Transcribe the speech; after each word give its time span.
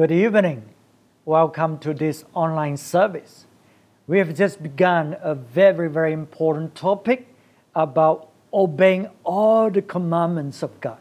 Good 0.00 0.12
evening. 0.12 0.62
Welcome 1.26 1.78
to 1.80 1.92
this 1.92 2.24
online 2.32 2.78
service. 2.78 3.44
We 4.06 4.16
have 4.16 4.34
just 4.34 4.62
begun 4.62 5.14
a 5.20 5.34
very, 5.34 5.90
very 5.90 6.14
important 6.14 6.74
topic 6.74 7.28
about 7.74 8.30
obeying 8.50 9.10
all 9.24 9.70
the 9.70 9.82
commandments 9.82 10.62
of 10.62 10.80
God. 10.80 10.96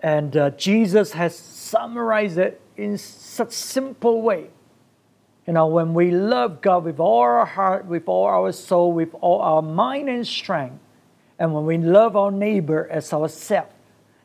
And 0.00 0.36
uh, 0.36 0.50
Jesus 0.50 1.12
has 1.12 1.38
summarized 1.38 2.36
it 2.36 2.60
in 2.76 2.98
such 2.98 3.52
simple 3.52 4.20
way. 4.20 4.50
You 5.46 5.54
know, 5.54 5.66
when 5.66 5.94
we 5.94 6.10
love 6.10 6.60
God 6.60 6.84
with 6.84 7.00
all 7.00 7.22
our 7.22 7.46
heart, 7.46 7.86
with 7.86 8.08
all 8.08 8.26
our 8.26 8.52
soul, 8.52 8.92
with 8.92 9.14
all 9.22 9.40
our 9.40 9.62
mind 9.62 10.10
and 10.10 10.26
strength, 10.26 10.80
and 11.38 11.54
when 11.54 11.64
we 11.64 11.78
love 11.78 12.14
our 12.14 12.30
neighbor 12.30 12.86
as 12.90 13.10
ourselves, 13.14 13.72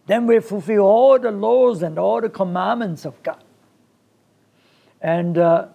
then 0.08 0.28
we 0.28 0.42
fulfill 0.42 0.82
all 0.82 1.18
the 1.18 1.32
laws 1.32 1.82
and 1.82 1.98
all 1.98 2.20
the 2.20 2.28
commandments 2.28 3.06
of 3.06 3.24
God. 3.24 3.42
And 5.01 5.37
uh, 5.37 5.68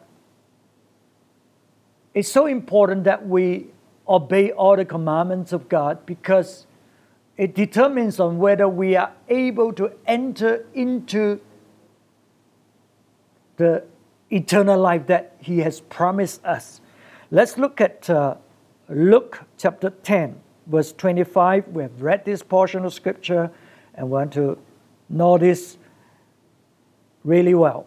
it's 2.14 2.30
so 2.30 2.46
important 2.46 3.04
that 3.04 3.26
we 3.26 3.66
obey 4.08 4.52
all 4.52 4.76
the 4.76 4.84
commandments 4.84 5.52
of 5.52 5.68
God 5.68 6.06
because 6.06 6.66
it 7.36 7.54
determines 7.54 8.18
on 8.20 8.38
whether 8.38 8.68
we 8.68 8.96
are 8.96 9.12
able 9.28 9.72
to 9.74 9.92
enter 10.06 10.64
into 10.72 11.40
the 13.56 13.84
eternal 14.30 14.78
life 14.78 15.06
that 15.06 15.36
He 15.40 15.58
has 15.58 15.80
promised 15.80 16.44
us. 16.44 16.80
Let's 17.30 17.58
look 17.58 17.80
at 17.80 18.08
uh, 18.08 18.36
Luke 18.88 19.42
chapter 19.58 19.90
10, 19.90 20.40
verse 20.66 20.92
25. 20.92 21.68
We 21.68 21.82
have 21.82 22.00
read 22.00 22.24
this 22.24 22.42
portion 22.42 22.84
of 22.84 22.94
scripture 22.94 23.50
and 23.94 24.08
want 24.10 24.32
to 24.34 24.58
know 25.08 25.36
this 25.36 25.76
really 27.24 27.54
well. 27.54 27.86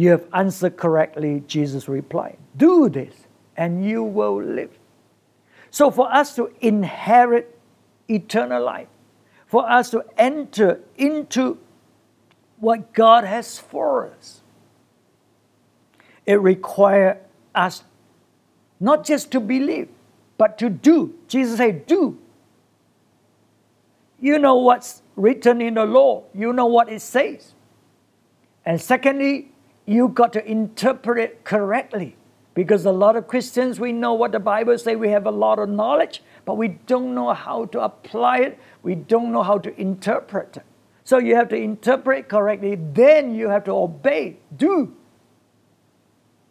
You 0.00 0.12
have 0.12 0.24
answered 0.32 0.78
correctly, 0.78 1.44
Jesus 1.46 1.86
replied. 1.86 2.38
Do 2.56 2.88
this, 2.88 3.12
and 3.54 3.84
you 3.84 4.02
will 4.02 4.42
live. 4.42 4.70
So, 5.70 5.90
for 5.90 6.10
us 6.10 6.34
to 6.36 6.50
inherit 6.62 7.54
eternal 8.08 8.64
life, 8.64 8.88
for 9.46 9.70
us 9.70 9.90
to 9.90 10.06
enter 10.16 10.80
into 10.96 11.58
what 12.60 12.94
God 12.94 13.24
has 13.24 13.58
for 13.58 14.10
us, 14.10 14.40
it 16.24 16.40
requires 16.40 17.18
us 17.54 17.84
not 18.80 19.04
just 19.04 19.30
to 19.32 19.38
believe, 19.38 19.90
but 20.38 20.56
to 20.60 20.70
do. 20.70 21.14
Jesus 21.28 21.58
said, 21.58 21.84
Do. 21.84 22.18
You 24.18 24.38
know 24.38 24.56
what's 24.56 25.02
written 25.14 25.60
in 25.60 25.74
the 25.74 25.84
law, 25.84 26.24
you 26.32 26.54
know 26.54 26.64
what 26.64 26.88
it 26.88 27.02
says. 27.02 27.52
And 28.64 28.80
secondly, 28.80 29.49
you 29.90 30.06
got 30.06 30.32
to 30.32 30.48
interpret 30.48 31.18
it 31.18 31.42
correctly. 31.42 32.16
Because 32.54 32.86
a 32.86 32.92
lot 32.92 33.16
of 33.16 33.26
Christians, 33.26 33.80
we 33.80 33.90
know 33.90 34.14
what 34.14 34.30
the 34.30 34.38
Bible 34.38 34.78
says, 34.78 34.96
we 34.96 35.08
have 35.08 35.26
a 35.26 35.32
lot 35.32 35.58
of 35.58 35.68
knowledge, 35.68 36.22
but 36.44 36.56
we 36.56 36.68
don't 36.68 37.12
know 37.12 37.34
how 37.34 37.64
to 37.66 37.80
apply 37.80 38.38
it, 38.38 38.58
we 38.84 38.94
don't 38.94 39.32
know 39.32 39.42
how 39.42 39.58
to 39.58 39.80
interpret 39.80 40.58
it. 40.58 40.62
So 41.02 41.18
you 41.18 41.34
have 41.34 41.48
to 41.48 41.56
interpret 41.56 42.28
correctly, 42.28 42.76
then 42.76 43.34
you 43.34 43.48
have 43.48 43.64
to 43.64 43.72
obey, 43.72 44.36
do. 44.56 44.94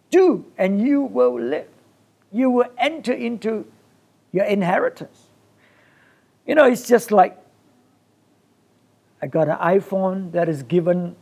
Do, 0.09 0.45
and 0.57 0.81
you 0.81 1.01
will 1.01 1.39
live. 1.39 1.69
You 2.33 2.49
will 2.49 2.71
enter 2.77 3.13
into 3.13 3.65
your 4.33 4.45
inheritance. 4.45 5.27
You 6.45 6.55
know, 6.55 6.65
it's 6.65 6.85
just 6.85 7.09
like 7.09 7.37
I 9.21 9.27
got 9.27 9.47
an 9.47 9.57
iPhone 9.57 10.33
that 10.33 10.49
is 10.49 10.61
given 10.63 11.15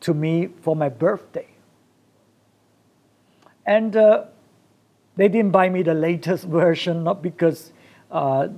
to 0.00 0.14
me 0.14 0.48
for 0.62 0.74
my 0.74 0.88
birthday. 0.88 1.46
And 3.66 3.94
uh, 3.96 4.24
they 5.16 5.28
didn't 5.28 5.50
buy 5.50 5.68
me 5.68 5.82
the 5.82 5.94
latest 5.94 6.44
version, 6.60 7.04
not 7.04 7.22
because 7.22 7.72
uh, 8.10 8.48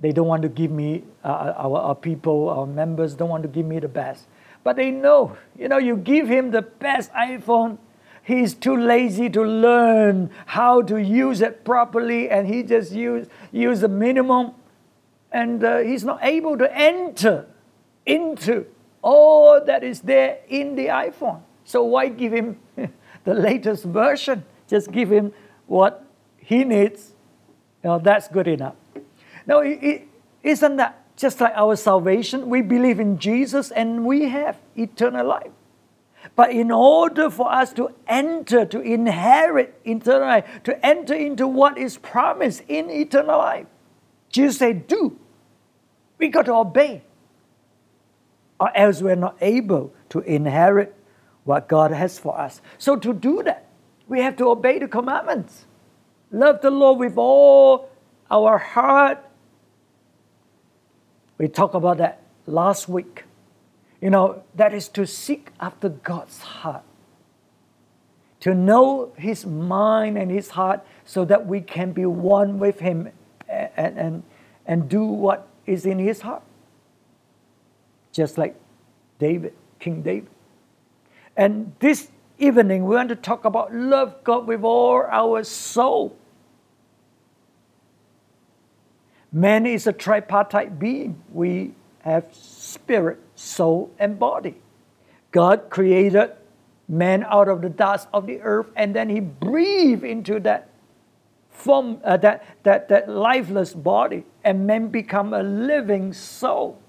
they 0.00 0.12
don't 0.12 0.26
want 0.26 0.42
to 0.42 0.48
give 0.48 0.70
me, 0.70 1.04
uh, 1.24 1.52
our, 1.56 1.78
our 1.78 1.94
people, 1.94 2.48
our 2.48 2.66
members 2.66 3.14
don't 3.14 3.28
want 3.28 3.42
to 3.42 3.48
give 3.48 3.66
me 3.66 3.78
the 3.78 3.88
best. 3.88 4.26
But 4.64 4.76
they 4.76 4.90
know, 4.90 5.36
you 5.56 5.68
know, 5.68 5.78
you 5.78 5.96
give 5.96 6.28
him 6.28 6.50
the 6.50 6.62
best 6.62 7.12
iPhone, 7.12 7.78
he's 8.22 8.54
too 8.54 8.76
lazy 8.76 9.30
to 9.30 9.42
learn 9.42 10.30
how 10.46 10.82
to 10.82 10.96
use 10.96 11.40
it 11.40 11.64
properly, 11.64 12.28
and 12.28 12.46
he 12.46 12.62
just 12.62 12.92
use, 12.92 13.28
use 13.52 13.80
the 13.80 13.88
minimum, 13.88 14.52
and 15.30 15.62
uh, 15.62 15.78
he's 15.78 16.04
not 16.04 16.18
able 16.22 16.58
to 16.58 16.76
enter 16.76 17.46
into 18.04 18.66
all 19.06 19.64
that 19.64 19.84
is 19.84 20.00
there 20.00 20.40
in 20.48 20.74
the 20.74 20.86
iPhone. 20.86 21.40
So 21.64 21.84
why 21.84 22.08
give 22.08 22.32
him 22.32 22.58
the 23.24 23.34
latest 23.34 23.84
version? 23.84 24.44
Just 24.66 24.90
give 24.90 25.12
him 25.12 25.32
what 25.68 26.04
he 26.38 26.64
needs. 26.64 27.14
You 27.84 27.90
know, 27.90 27.98
that's 28.00 28.26
good 28.26 28.48
enough. 28.48 28.74
Now, 29.46 29.60
is 29.60 30.60
not 30.60 30.76
that 30.78 31.16
just 31.16 31.40
like 31.40 31.52
our 31.54 31.76
salvation? 31.76 32.50
We 32.50 32.62
believe 32.62 32.98
in 32.98 33.18
Jesus 33.18 33.70
and 33.70 34.04
we 34.04 34.28
have 34.28 34.58
eternal 34.74 35.24
life. 35.24 35.52
But 36.34 36.50
in 36.50 36.72
order 36.72 37.30
for 37.30 37.52
us 37.52 37.72
to 37.74 37.90
enter, 38.08 38.66
to 38.66 38.80
inherit 38.80 39.80
eternal 39.84 40.26
life, 40.26 40.62
to 40.64 40.84
enter 40.84 41.14
into 41.14 41.46
what 41.46 41.78
is 41.78 41.96
promised 41.96 42.64
in 42.66 42.90
eternal 42.90 43.38
life, 43.38 43.66
Jesus 44.30 44.58
said, 44.58 44.88
Do. 44.88 45.16
We 46.18 46.28
got 46.28 46.46
to 46.46 46.54
obey 46.54 47.02
or 48.58 48.76
else 48.76 49.02
we're 49.02 49.16
not 49.16 49.36
able 49.40 49.92
to 50.10 50.20
inherit 50.20 50.94
what 51.44 51.68
God 51.68 51.90
has 51.92 52.18
for 52.18 52.38
us. 52.38 52.60
So, 52.78 52.96
to 52.96 53.12
do 53.12 53.42
that, 53.42 53.68
we 54.08 54.20
have 54.20 54.36
to 54.36 54.48
obey 54.48 54.78
the 54.78 54.88
commandments. 54.88 55.66
Love 56.30 56.60
the 56.60 56.70
Lord 56.70 56.98
with 56.98 57.16
all 57.16 57.90
our 58.30 58.58
heart. 58.58 59.24
We 61.38 61.48
talked 61.48 61.74
about 61.74 61.98
that 61.98 62.22
last 62.46 62.88
week. 62.88 63.24
You 64.00 64.10
know, 64.10 64.42
that 64.54 64.74
is 64.74 64.88
to 64.88 65.06
seek 65.06 65.50
after 65.60 65.88
God's 65.88 66.40
heart, 66.40 66.82
to 68.40 68.54
know 68.54 69.12
His 69.16 69.46
mind 69.46 70.18
and 70.18 70.30
His 70.30 70.50
heart 70.50 70.84
so 71.04 71.24
that 71.24 71.46
we 71.46 71.60
can 71.60 71.92
be 71.92 72.06
one 72.06 72.58
with 72.58 72.80
Him 72.80 73.10
and, 73.48 73.98
and, 73.98 74.22
and 74.66 74.88
do 74.88 75.04
what 75.04 75.48
is 75.66 75.86
in 75.86 75.98
His 75.98 76.22
heart 76.22 76.42
just 78.16 78.38
like 78.38 78.56
David, 79.18 79.52
King 79.78 80.00
David. 80.00 80.30
And 81.36 81.74
this 81.80 82.10
evening, 82.38 82.86
we 82.86 82.96
want 82.96 83.10
to 83.10 83.16
talk 83.16 83.44
about 83.44 83.74
love 83.74 84.24
God 84.24 84.46
with 84.46 84.64
all 84.64 85.02
our 85.10 85.44
soul. 85.44 86.16
Man 89.30 89.66
is 89.66 89.86
a 89.86 89.92
tripartite 89.92 90.78
being. 90.78 91.22
We 91.30 91.74
have 92.00 92.24
spirit, 92.32 93.20
soul, 93.34 93.90
and 93.98 94.18
body. 94.18 94.54
God 95.30 95.68
created 95.68 96.30
man 96.88 97.22
out 97.28 97.48
of 97.48 97.60
the 97.60 97.68
dust 97.68 98.08
of 98.14 98.26
the 98.26 98.40
earth, 98.40 98.68
and 98.76 98.96
then 98.96 99.10
He 99.10 99.20
breathed 99.20 100.04
into 100.04 100.40
that 100.40 100.70
form, 101.50 102.00
uh, 102.02 102.16
that, 102.18 102.46
that, 102.62 102.88
that 102.88 103.10
lifeless 103.10 103.74
body, 103.74 104.24
and 104.42 104.66
man 104.66 104.88
become 104.88 105.34
a 105.34 105.42
living 105.42 106.14
soul. 106.14 106.80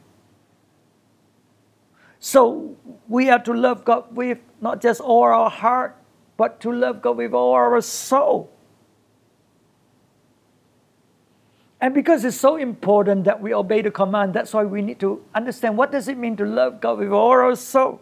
So 2.19 2.75
we 3.07 3.27
have 3.27 3.43
to 3.43 3.53
love 3.53 3.85
God 3.85 4.15
with 4.15 4.39
not 4.61 4.81
just 4.81 5.01
all 5.01 5.23
our 5.23 5.49
heart, 5.49 5.95
but 6.35 6.59
to 6.61 6.71
love 6.71 7.01
God 7.01 7.17
with 7.17 7.33
all 7.33 7.53
our 7.53 7.79
soul. 7.81 8.49
And 11.79 11.93
because 11.93 12.25
it's 12.25 12.37
so 12.37 12.55
important 12.55 13.25
that 13.25 13.39
we 13.39 13.53
obey 13.53 13.81
the 13.81 13.91
command, 13.91 14.33
that's 14.33 14.53
why 14.53 14.63
we 14.63 14.81
need 14.81 14.99
to 14.99 15.23
understand 15.35 15.77
what 15.77 15.91
does 15.91 16.07
it 16.07 16.17
mean 16.17 16.35
to 16.37 16.45
love 16.45 16.81
God 16.81 16.97
with 16.97 17.11
all 17.11 17.29
our 17.29 17.55
soul. 17.55 18.01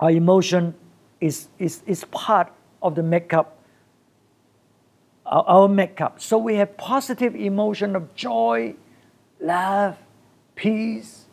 Our 0.00 0.10
emotion 0.10 0.74
is, 1.20 1.48
is, 1.58 1.82
is 1.86 2.04
part 2.04 2.52
of 2.82 2.94
the 2.94 3.02
makeup, 3.02 3.58
our, 5.24 5.44
our 5.44 5.68
makeup. 5.68 6.20
So 6.20 6.36
we 6.36 6.56
have 6.56 6.76
positive 6.76 7.34
emotion 7.34 7.96
of 7.96 8.14
joy, 8.14 8.74
love, 9.40 9.96
peace, 10.54 11.24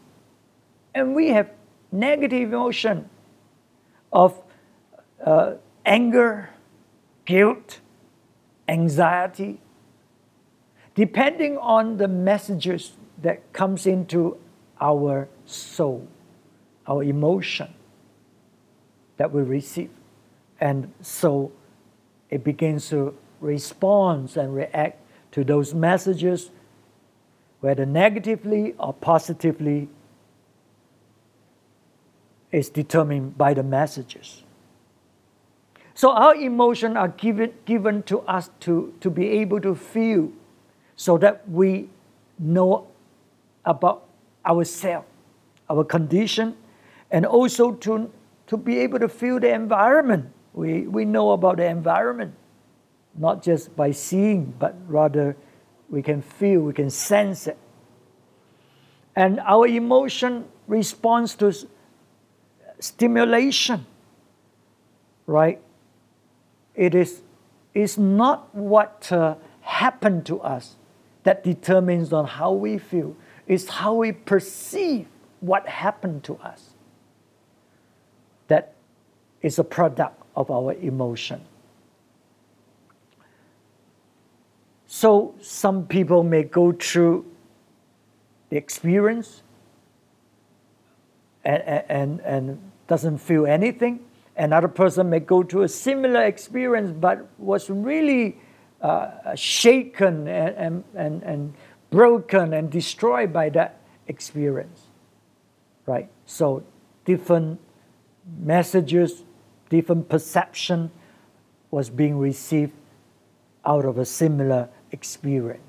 And 0.98 1.14
we 1.14 1.28
have 1.28 1.52
negative 1.92 2.42
emotion 2.42 3.08
of 4.12 4.42
uh, 5.24 5.54
anger, 5.86 6.50
guilt, 7.24 7.82
anxiety, 8.68 9.62
depending 10.96 11.56
on 11.60 11.98
the 11.98 12.08
messages 12.08 12.94
that 13.22 13.54
comes 13.54 13.86
into 13.86 14.38
our 14.82 15.30
soul, 15.46 16.08
our 16.88 17.04
emotion 17.04 17.72
that 19.18 19.32
we 19.32 19.44
receive. 19.44 19.92
And 20.60 20.92
so 21.02 21.52
it 22.32 22.44
begins 22.44 22.90
to 22.90 23.16
respond 23.40 24.36
and 24.36 24.56
react 24.56 25.00
to 25.34 25.44
those 25.44 25.76
messages, 25.76 26.50
whether 27.60 27.86
negatively 27.86 28.74
or 28.80 28.96
positively, 28.96 29.90
is 32.52 32.70
determined 32.70 33.38
by 33.38 33.54
the 33.54 33.64
messages. 33.64 34.44
So 35.94 36.12
our 36.12 36.36
emotions 36.36 36.96
are 36.96 37.08
given, 37.08 37.54
given 37.66 38.04
to 38.04 38.20
us 38.22 38.50
to, 38.62 38.94
to 39.02 39.10
be 39.10 39.28
able 39.42 39.60
to 39.62 39.74
feel 39.74 40.32
so 40.96 41.18
that 41.18 41.50
we 41.50 41.90
know 42.38 42.88
about 43.66 44.06
ourselves, 44.46 45.08
our 45.70 45.84
condition, 45.84 46.56
and 47.12 47.26
also 47.26 47.72
to, 47.72 48.12
to 48.48 48.58
be 48.58 48.80
able 48.80 49.00
to 49.00 49.10
feel 49.10 49.40
the 49.40 49.52
environment. 49.52 50.32
We, 50.54 50.88
we 50.88 51.04
know 51.06 51.32
about 51.32 51.58
the 51.58 51.66
environment, 51.66 52.34
not 53.18 53.44
just 53.44 53.76
by 53.76 53.92
seeing, 53.92 54.54
but 54.60 54.76
rather 54.88 55.36
we 55.90 56.02
can 56.02 56.22
feel, 56.22 56.62
we 56.62 56.74
can 56.74 56.90
sense 56.90 57.48
it. 57.48 57.58
And 59.16 59.40
our 59.40 59.66
emotion 59.66 60.46
responds 60.68 61.36
to 61.36 61.52
stimulation, 62.80 63.86
right? 65.26 65.62
It 66.76 66.96
is 66.96 67.22
is 67.74 67.98
not 67.98 68.54
what 68.56 69.12
uh, 69.12 69.36
happened 69.62 70.26
to 70.26 70.42
us 70.42 70.78
that 71.24 71.44
determines 71.44 72.12
on 72.12 72.26
how 72.26 72.52
we 72.52 72.78
feel. 72.78 73.16
It's 73.46 73.68
how 73.70 73.94
we 73.94 74.12
perceive 74.12 75.08
what 75.42 75.68
happened 75.68 76.24
to 76.24 76.38
us. 76.38 76.74
That 78.48 78.74
is 79.42 79.60
a 79.60 79.64
product 79.64 80.24
of 80.36 80.50
our 80.50 80.74
emotion. 80.74 81.46
So 84.88 85.36
some 85.42 85.86
people 85.86 86.24
may 86.24 86.44
go 86.44 86.72
through 86.72 87.26
the 88.50 88.58
experience 88.58 89.44
and, 91.48 91.84
and, 91.90 92.20
and 92.22 92.72
doesn't 92.88 93.20
feel 93.20 93.48
anything. 93.48 94.02
Another 94.36 94.68
person 94.68 95.10
may 95.10 95.20
go 95.20 95.44
through 95.44 95.64
a 95.64 95.70
similar 95.70 96.24
experience 96.26 96.92
but 96.92 97.28
was 97.40 97.70
really 97.70 98.38
uh, 98.82 99.34
shaken 99.36 100.28
and, 100.28 100.56
and, 100.56 100.84
and, 100.94 101.24
and 101.24 101.54
broken 101.90 102.54
and 102.54 102.70
destroyed 102.70 103.32
by 103.32 103.50
that 103.50 103.82
experience. 104.08 104.82
Right? 105.86 106.10
So, 106.26 106.64
different 107.06 107.60
messages, 108.40 109.24
different 109.70 110.10
perception 110.10 110.92
was 111.72 111.90
being 111.90 112.18
received 112.18 112.74
out 113.66 113.86
of 113.86 113.98
a 113.98 114.06
similar 114.06 114.70
experience. 114.92 115.64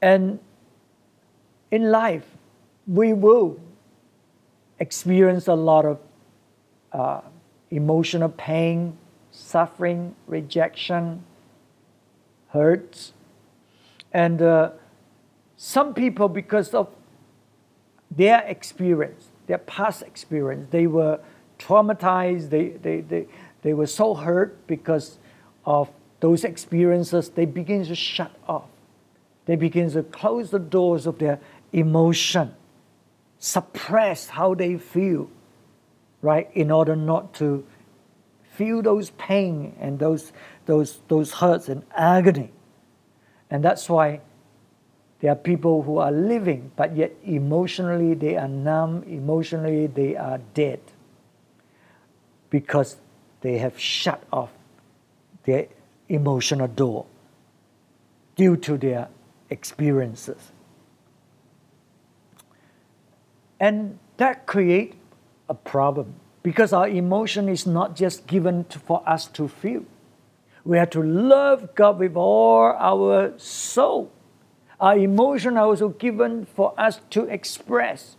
And 0.00 0.40
in 1.70 1.90
life, 1.90 2.31
we 2.86 3.12
will 3.12 3.58
experience 4.78 5.48
a 5.48 5.54
lot 5.54 5.84
of 5.84 5.98
uh, 6.92 7.20
emotional 7.70 8.28
pain, 8.28 8.96
suffering, 9.30 10.14
rejection, 10.26 11.24
hurts. 12.48 13.12
And 14.12 14.42
uh, 14.42 14.70
some 15.56 15.94
people, 15.94 16.28
because 16.28 16.74
of 16.74 16.88
their 18.10 18.40
experience, 18.40 19.28
their 19.46 19.58
past 19.58 20.02
experience, 20.02 20.68
they 20.70 20.86
were 20.86 21.20
traumatized, 21.58 22.50
they, 22.50 22.70
they, 22.70 23.00
they, 23.00 23.26
they 23.62 23.72
were 23.72 23.86
so 23.86 24.14
hurt 24.14 24.66
because 24.66 25.18
of 25.64 25.88
those 26.20 26.44
experiences, 26.44 27.30
they 27.30 27.44
begin 27.44 27.84
to 27.86 27.94
shut 27.94 28.32
off. 28.46 28.68
They 29.46 29.56
begin 29.56 29.90
to 29.92 30.02
close 30.04 30.50
the 30.50 30.58
doors 30.58 31.06
of 31.06 31.18
their 31.18 31.40
emotion, 31.72 32.54
suppress 33.42 34.28
how 34.28 34.54
they 34.54 34.78
feel, 34.78 35.28
right, 36.20 36.48
in 36.54 36.70
order 36.70 36.94
not 36.94 37.34
to 37.34 37.66
feel 38.52 38.80
those 38.82 39.10
pain 39.10 39.74
and 39.80 39.98
those, 39.98 40.32
those, 40.66 41.00
those 41.08 41.32
hurts 41.32 41.68
and 41.68 41.82
agony. 41.92 42.52
And 43.50 43.64
that's 43.64 43.88
why 43.88 44.20
there 45.18 45.32
are 45.32 45.36
people 45.36 45.82
who 45.82 45.98
are 45.98 46.12
living, 46.12 46.70
but 46.76 46.96
yet 46.96 47.16
emotionally 47.24 48.14
they 48.14 48.36
are 48.36 48.46
numb, 48.46 49.02
emotionally 49.08 49.88
they 49.88 50.14
are 50.14 50.38
dead 50.54 50.80
because 52.48 52.96
they 53.40 53.58
have 53.58 53.76
shut 53.76 54.22
off 54.32 54.50
their 55.42 55.66
emotional 56.08 56.68
door 56.68 57.06
due 58.36 58.56
to 58.58 58.78
their 58.78 59.08
experiences. 59.50 60.51
And 63.62 64.00
that 64.16 64.44
creates 64.44 64.96
a 65.48 65.54
problem 65.54 66.16
because 66.42 66.72
our 66.72 66.88
emotion 66.88 67.48
is 67.48 67.64
not 67.64 67.94
just 67.94 68.26
given 68.26 68.64
to, 68.64 68.80
for 68.80 69.08
us 69.08 69.26
to 69.28 69.46
feel. 69.46 69.84
We 70.64 70.78
have 70.78 70.90
to 70.90 71.02
love 71.02 71.72
God 71.76 72.00
with 72.00 72.16
all 72.16 72.74
our 72.76 73.38
soul. 73.38 74.10
Our 74.80 74.98
emotion 74.98 75.56
are 75.56 75.66
also 75.66 75.90
given 75.90 76.44
for 76.44 76.74
us 76.76 77.00
to 77.10 77.26
express 77.26 78.16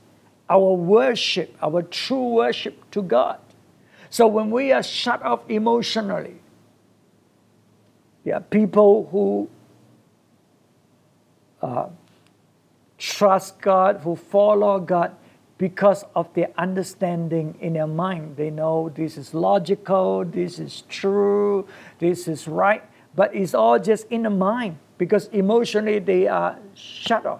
our 0.50 0.74
worship, 0.76 1.58
our 1.62 1.82
true 1.82 2.30
worship 2.30 2.90
to 2.92 3.02
God. 3.02 3.38
So 4.10 4.28
when 4.28 4.50
we 4.50 4.72
are 4.72 4.84
shut 4.84 5.22
off 5.24 5.42
emotionally, 5.50 6.36
there 8.24 8.36
are 8.36 8.42
people 8.42 9.10
who 9.12 9.50
uh, 11.62 11.90
trust 12.98 13.60
God, 13.60 13.98
who 14.04 14.16
follow 14.16 14.80
God, 14.80 15.18
because 15.64 16.04
of 16.14 16.28
their 16.34 16.50
understanding 16.58 17.56
in 17.62 17.72
their 17.72 17.88
mind. 17.88 18.36
They 18.36 18.50
know 18.50 18.90
this 18.90 19.16
is 19.18 19.34
logical, 19.34 20.26
this 20.26 20.60
is 20.60 20.84
true, 20.90 21.66
this 22.00 22.28
is 22.28 22.50
right, 22.50 22.84
but 23.16 23.34
it's 23.34 23.54
all 23.54 23.80
just 23.80 24.06
in 24.10 24.24
the 24.24 24.30
mind 24.30 24.78
because 24.98 25.28
emotionally 25.28 26.00
they 26.00 26.28
are 26.28 26.60
shut 26.74 27.26
off. 27.26 27.40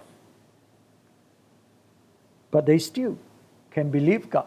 But 2.50 2.64
they 2.64 2.78
still 2.78 3.18
can 3.70 3.90
believe 3.90 4.30
God, 4.30 4.46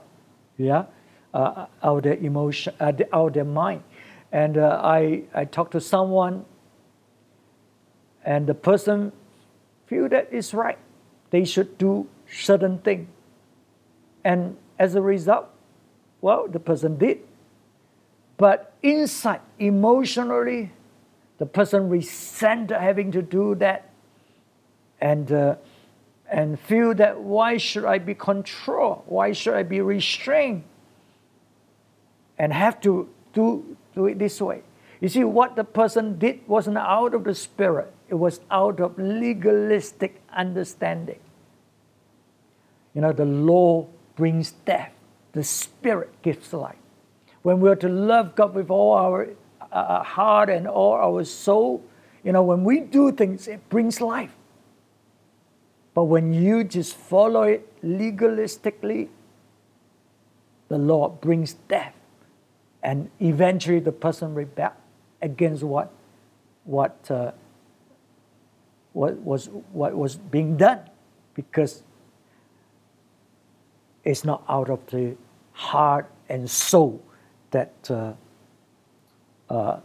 yeah, 0.57 0.85
uh, 1.31 1.67
out 1.83 2.01
their 2.01 2.17
emotion, 2.17 2.73
uh, 2.79 2.93
out 3.13 3.35
their 3.35 3.45
mind. 3.45 3.83
And 4.31 4.57
uh, 4.57 4.81
I, 4.83 5.21
I 5.35 5.45
talked 5.45 5.73
to 5.73 5.81
someone, 5.81 6.45
and 8.25 8.47
the 8.47 8.55
person 8.55 9.11
feel 9.85 10.09
that 10.09 10.29
it's 10.31 10.55
right. 10.55 10.79
They 11.29 11.45
should 11.45 11.77
do 11.77 12.07
certain 12.25 12.79
thing 12.79 13.09
and 14.27 14.57
as 14.77 14.95
a 14.95 15.01
result, 15.01 15.47
well, 16.19 16.49
the 16.49 16.59
person 16.59 16.97
did. 16.97 17.19
But 18.35 18.73
inside, 18.83 19.39
emotionally, 19.57 20.73
the 21.37 21.45
person 21.45 21.87
resented 21.87 22.77
having 22.77 23.09
to 23.13 23.21
do 23.21 23.55
that 23.55 23.89
and, 24.99 25.31
uh, 25.31 25.55
and 26.29 26.59
feel 26.59 26.93
that 26.95 27.21
why 27.21 27.55
should 27.55 27.85
I 27.85 27.99
be 27.99 28.13
controlled? 28.13 29.03
Why 29.05 29.31
should 29.31 29.53
I 29.53 29.63
be 29.63 29.79
restrained? 29.79 30.65
And 32.37 32.51
have 32.51 32.81
to 32.81 33.07
do, 33.31 33.77
do 33.95 34.07
it 34.07 34.19
this 34.19 34.41
way. 34.41 34.61
You 34.99 35.07
see, 35.07 35.23
what 35.23 35.55
the 35.55 35.63
person 35.63 36.19
did 36.19 36.45
wasn't 36.49 36.79
out 36.79 37.13
of 37.13 37.23
the 37.23 37.33
spirit, 37.33 37.93
it 38.09 38.15
was 38.15 38.41
out 38.51 38.81
of 38.81 38.99
legalistic 38.99 40.21
understanding. 40.35 41.19
You 42.93 42.99
know, 42.99 43.13
the 43.13 43.25
law 43.25 43.87
brings 44.17 44.51
death. 44.65 44.91
The 45.31 45.43
Spirit 45.43 46.11
gives 46.21 46.51
life. 46.51 46.75
When 47.43 47.61
we 47.61 47.69
are 47.69 47.75
to 47.77 47.87
love 47.87 48.35
God 48.35 48.53
with 48.53 48.69
all 48.69 48.93
our 48.93 49.29
uh, 49.61 49.75
uh, 49.75 50.03
heart 50.03 50.49
and 50.49 50.67
all 50.67 50.93
our 50.95 51.23
soul, 51.23 51.81
you 52.23 52.33
know, 52.33 52.43
when 52.43 52.65
we 52.65 52.81
do 52.81 53.13
things, 53.13 53.47
it 53.47 53.69
brings 53.69 54.01
life. 54.01 54.35
But 55.93 56.05
when 56.05 56.33
you 56.33 56.65
just 56.65 56.95
follow 56.95 57.43
it 57.43 57.81
legalistically, 57.81 59.07
the 60.67 60.77
Lord 60.77 61.21
brings 61.21 61.53
death. 61.53 61.95
And 62.83 63.09
eventually 63.19 63.79
the 63.79 63.91
person 63.91 64.33
rebels 64.33 64.73
against 65.21 65.63
what, 65.63 65.91
what, 66.65 67.09
uh, 67.09 67.31
what, 68.93 69.15
was, 69.17 69.49
what 69.71 69.95
was 69.95 70.17
being 70.17 70.57
done 70.57 70.81
because 71.33 71.83
It's 74.07 74.23
not 74.23 74.41
out 74.47 74.69
of 74.69 74.79
the 74.87 75.17
heart 75.51 76.09
and 76.29 76.49
soul 76.49 77.03
that 77.51 77.73
uh, 77.91 78.13
uh, 79.49 79.81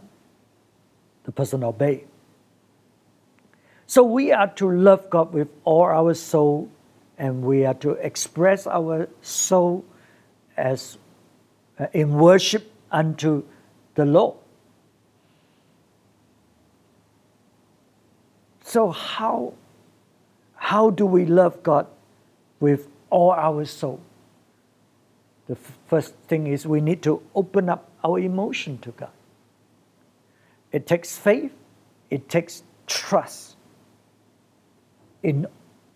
the 1.25 1.31
person 1.33 1.61
obey. 1.61 2.05
So 3.85 4.01
we 4.01 4.31
are 4.31 4.47
to 4.55 4.71
love 4.71 5.09
God 5.09 5.33
with 5.33 5.49
all 5.65 5.83
our 5.83 6.13
soul, 6.13 6.69
and 7.17 7.43
we 7.43 7.65
are 7.65 7.73
to 7.73 7.91
express 7.99 8.65
our 8.65 9.09
soul 9.21 9.83
as 10.55 10.97
uh, 11.77 11.87
in 11.91 12.13
worship 12.13 12.71
unto 12.93 13.43
the 13.95 14.05
Lord. 14.05 14.37
So 18.63 18.89
how 18.89 19.53
how 20.55 20.91
do 20.91 21.05
we 21.05 21.25
love 21.25 21.61
God 21.61 21.87
with 22.61 22.87
all 23.09 23.31
our 23.31 23.65
soul? 23.65 23.99
The 25.47 25.55
first 25.87 26.15
thing 26.27 26.47
is 26.47 26.65
we 26.65 26.81
need 26.81 27.01
to 27.03 27.21
open 27.35 27.69
up 27.69 27.89
our 28.03 28.19
emotion 28.19 28.77
to 28.79 28.91
God. 28.91 29.11
It 30.71 30.87
takes 30.87 31.17
faith, 31.17 31.53
it 32.09 32.29
takes 32.29 32.63
trust 32.87 33.55
in, 35.21 35.45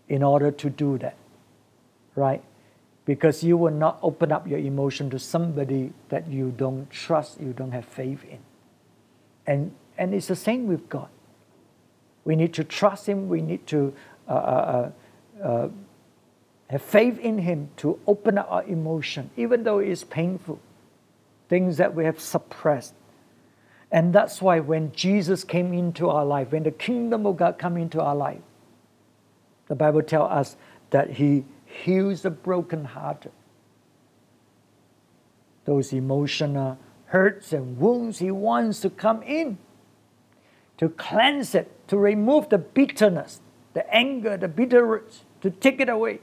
in 0.08 0.22
order 0.22 0.52
to 0.52 0.70
do 0.70 0.98
that, 1.00 1.16
right? 2.16 2.44
Because 3.06 3.44
you 3.44 3.58
will 3.58 3.74
not 3.74 4.00
open 4.04 4.32
up 4.32 4.48
your 4.48 4.60
emotion 4.60 5.10
to 5.12 5.20
somebody 5.20 5.94
that 6.10 6.28
you 6.28 6.54
don't 6.56 6.90
trust, 6.90 7.40
you 7.40 7.54
don't 7.54 7.72
have 7.72 7.86
faith 7.86 8.24
in. 8.26 8.40
And, 9.46 9.72
and 9.98 10.14
it's 10.14 10.28
the 10.28 10.36
same 10.36 10.68
with 10.68 10.90
God. 10.90 11.10
We 12.26 12.36
need 12.36 12.54
to 12.56 12.64
trust 12.64 13.08
Him, 13.08 13.30
we 13.30 13.42
need 13.42 13.66
to 13.68 13.94
uh, 14.28 14.32
uh, 14.32 14.92
uh, 15.40 15.48
uh 15.48 15.70
have 16.70 16.82
faith 16.82 17.18
in 17.20 17.40
Him 17.40 17.70
to 17.78 18.00
open 18.06 18.38
up 18.38 18.48
our 18.50 18.64
emotion, 18.64 19.30
even 19.38 19.64
though 19.64 19.80
it 19.80 19.88
is 19.90 20.04
painful, 20.04 20.60
things 21.50 21.78
that 21.78 21.96
we 21.96 22.04
have 22.06 22.20
suppressed. 22.20 22.94
And 23.92 24.14
that's 24.14 24.42
why 24.42 24.60
when 24.60 24.92
Jesus 24.92 25.44
came 25.44 25.74
into 25.74 26.10
our 26.10 26.26
life, 26.26 26.52
when 26.52 26.64
the 26.64 26.72
kingdom 26.72 27.26
of 27.26 27.38
God 27.38 27.58
come 27.58 27.78
into 27.78 28.02
our 28.02 28.16
life, 28.16 28.42
the 29.68 29.76
Bible 29.76 30.02
tells 30.02 30.32
us 30.32 30.56
that 30.90 31.12
He 31.12 31.46
heals 31.66 32.24
the 32.24 32.30
brokenhearted. 32.30 33.32
Those 35.64 35.94
emotional 35.94 36.78
hurts 37.06 37.54
and 37.54 37.78
wounds, 37.78 38.20
He 38.20 38.32
wants 38.32 38.82
to 38.82 38.90
come 38.90 39.24
in 39.24 39.58
to 40.78 40.90
cleanse 40.90 41.56
it, 41.56 41.72
to 41.88 41.98
remove 41.98 42.50
the 42.50 42.58
bitterness, 42.58 43.42
the 43.74 43.94
anger, 43.94 44.38
the 44.38 44.48
bitter 44.48 44.86
roots, 44.86 45.24
to 45.42 45.50
take 45.50 45.80
it 45.80 45.90
away 45.90 46.20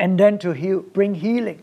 and 0.00 0.18
then 0.18 0.38
to 0.38 0.52
heal, 0.52 0.80
bring 0.80 1.14
healing. 1.14 1.62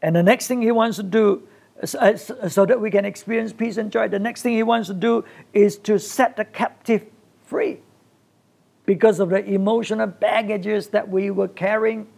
And 0.00 0.16
the 0.16 0.22
next 0.22 0.48
thing 0.48 0.62
he 0.62 0.72
wants 0.72 0.96
to 0.96 1.04
do, 1.04 1.46
so 1.84 2.66
that 2.66 2.80
we 2.80 2.90
can 2.90 3.04
experience 3.04 3.52
peace 3.52 3.76
and 3.76 3.92
joy, 3.92 4.08
the 4.08 4.18
next 4.18 4.42
thing 4.42 4.54
he 4.54 4.62
wants 4.62 4.88
to 4.88 4.94
do 4.94 5.24
is 5.52 5.76
to 5.78 5.98
set 5.98 6.36
the 6.36 6.44
captive 6.44 7.04
free 7.44 7.80
because 8.86 9.20
of 9.20 9.28
the 9.28 9.44
emotional 9.44 10.06
baggages 10.06 10.88
that 10.88 11.08
we 11.08 11.30
were 11.30 11.46
carrying 11.46 12.08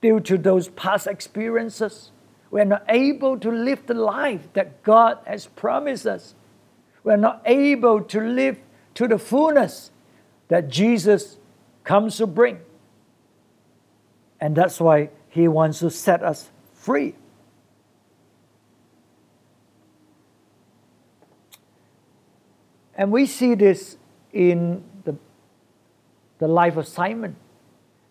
due 0.00 0.20
to 0.20 0.38
those 0.38 0.68
past 0.68 1.06
experiences. 1.06 2.12
We're 2.50 2.64
not 2.64 2.84
able 2.88 3.38
to 3.40 3.50
live 3.50 3.86
the 3.86 3.94
life 3.94 4.52
that 4.54 4.82
God 4.82 5.18
has 5.26 5.46
promised 5.46 6.06
us. 6.06 6.34
We're 7.04 7.16
not 7.16 7.42
able 7.44 8.02
to 8.02 8.20
live 8.20 8.58
to 8.94 9.08
the 9.08 9.18
fullness 9.18 9.90
that 10.48 10.68
Jesus 10.68 11.38
comes 11.84 12.16
to 12.18 12.26
bring. 12.26 12.60
And 14.40 14.56
that's 14.56 14.80
why 14.80 15.10
He 15.28 15.48
wants 15.48 15.80
to 15.80 15.90
set 15.90 16.22
us 16.22 16.50
free. 16.74 17.14
And 22.94 23.10
we 23.10 23.26
see 23.26 23.54
this 23.54 23.96
in 24.32 24.84
the, 25.04 25.16
the 26.38 26.48
life 26.48 26.76
of 26.76 26.86
Simon 26.86 27.36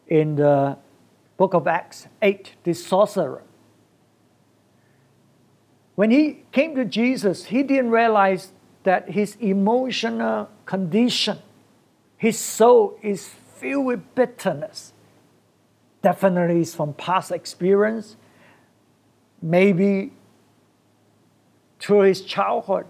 in 0.07 0.35
the 0.35 0.77
book 1.37 1.53
of 1.53 1.67
Acts 1.67 2.07
8, 2.21 2.55
this 2.63 2.85
sorcerer. 2.85 3.43
When 5.95 6.11
he 6.11 6.43
came 6.51 6.75
to 6.75 6.85
Jesus, 6.85 7.45
he 7.45 7.61
didn't 7.61 7.91
realize 7.91 8.51
that 8.83 9.11
his 9.11 9.35
emotional 9.39 10.49
condition, 10.65 11.39
his 12.17 12.39
soul 12.39 12.97
is 13.01 13.27
filled 13.27 13.85
with 13.85 14.15
bitterness 14.15 14.93
definitely 16.01 16.61
is 16.61 16.73
from 16.73 16.93
past 16.93 17.31
experience, 17.31 18.15
maybe 19.41 20.11
through 21.79 22.01
his 22.01 22.21
childhood 22.21 22.85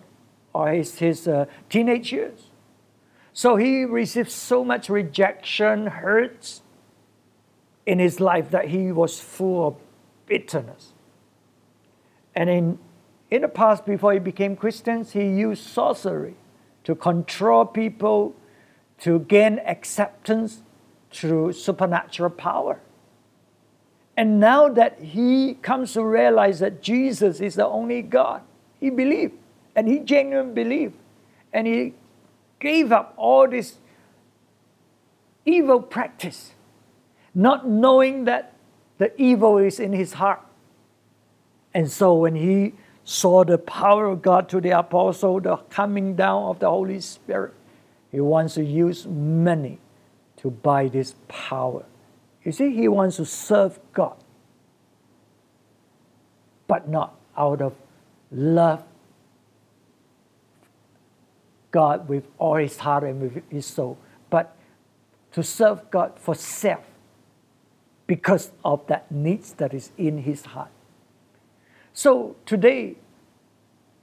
or 0.53 0.69
his, 0.71 0.97
his 0.99 1.27
uh, 1.27 1.45
teenage 1.69 2.11
years. 2.11 2.47
So 3.33 3.55
he 3.55 3.85
received 3.85 4.31
so 4.31 4.65
much 4.65 4.89
rejection, 4.89 5.87
hurts 5.87 6.61
in 7.85 7.99
his 7.99 8.19
life 8.19 8.51
that 8.51 8.67
he 8.67 8.91
was 8.91 9.19
full 9.19 9.67
of 9.67 9.75
bitterness. 10.25 10.93
And 12.35 12.49
in, 12.49 12.79
in 13.31 13.41
the 13.41 13.47
past, 13.47 13.85
before 13.85 14.13
he 14.13 14.19
became 14.19 14.55
Christians, 14.55 15.13
he 15.13 15.23
used 15.23 15.65
sorcery 15.65 16.35
to 16.83 16.95
control 16.95 17.65
people, 17.65 18.35
to 18.99 19.19
gain 19.19 19.59
acceptance 19.59 20.61
through 21.11 21.53
supernatural 21.53 22.29
power. 22.31 22.79
And 24.19 24.37
now 24.37 24.67
that 24.67 24.99
he 24.99 25.53
comes 25.61 25.93
to 25.93 26.03
realize 26.03 26.59
that 26.59 26.81
Jesus 26.81 27.39
is 27.39 27.55
the 27.55 27.65
only 27.65 28.01
God, 28.01 28.41
he 28.77 28.89
believed. 28.89 29.35
And 29.77 29.87
he 29.87 29.99
genuinely 29.99 30.53
believed. 30.61 30.95
And 31.53 31.65
he 31.65 31.93
gave 32.59 32.91
up 32.91 33.13
all 33.15 33.47
this 33.47 33.77
evil 35.45 35.81
practice, 35.81 36.51
not 37.33 37.65
knowing 37.65 38.25
that 38.25 38.55
the 38.97 39.09
evil 39.15 39.57
is 39.57 39.79
in 39.79 39.93
his 39.93 40.11
heart. 40.11 40.41
And 41.73 41.89
so 41.89 42.13
when 42.13 42.35
he 42.35 42.73
saw 43.05 43.45
the 43.45 43.57
power 43.57 44.07
of 44.07 44.21
God 44.21 44.49
to 44.49 44.59
the 44.59 44.71
apostle, 44.71 45.39
the 45.39 45.55
coming 45.69 46.17
down 46.17 46.43
of 46.43 46.59
the 46.59 46.69
Holy 46.69 46.99
Spirit, 46.99 47.53
he 48.11 48.19
wants 48.19 48.55
to 48.55 48.65
use 48.65 49.07
money 49.07 49.79
to 50.35 50.51
buy 50.51 50.89
this 50.89 51.15
power. 51.29 51.85
You 52.49 52.53
see, 52.53 52.73
he 52.73 52.87
wants 52.87 53.17
to 53.17 53.25
serve 53.25 53.79
God, 53.93 54.15
but 56.65 56.89
not 56.89 57.13
out 57.37 57.61
of 57.61 57.75
love 58.31 58.83
God 61.69 62.09
with 62.09 62.23
all 62.39 62.55
his 62.55 62.77
heart 62.77 63.03
and 63.03 63.21
with 63.21 63.43
his 63.51 63.67
soul, 63.67 63.99
but 64.31 64.57
to 65.33 65.43
serve 65.43 65.91
God 65.91 66.13
for 66.15 66.33
self 66.33 66.83
because 68.07 68.49
of 68.65 68.87
that 68.87 69.11
needs 69.11 69.53
that 69.53 69.71
is 69.71 69.91
in 69.95 70.17
his 70.17 70.43
heart. 70.45 70.71
So 71.93 72.35
today, 72.47 72.95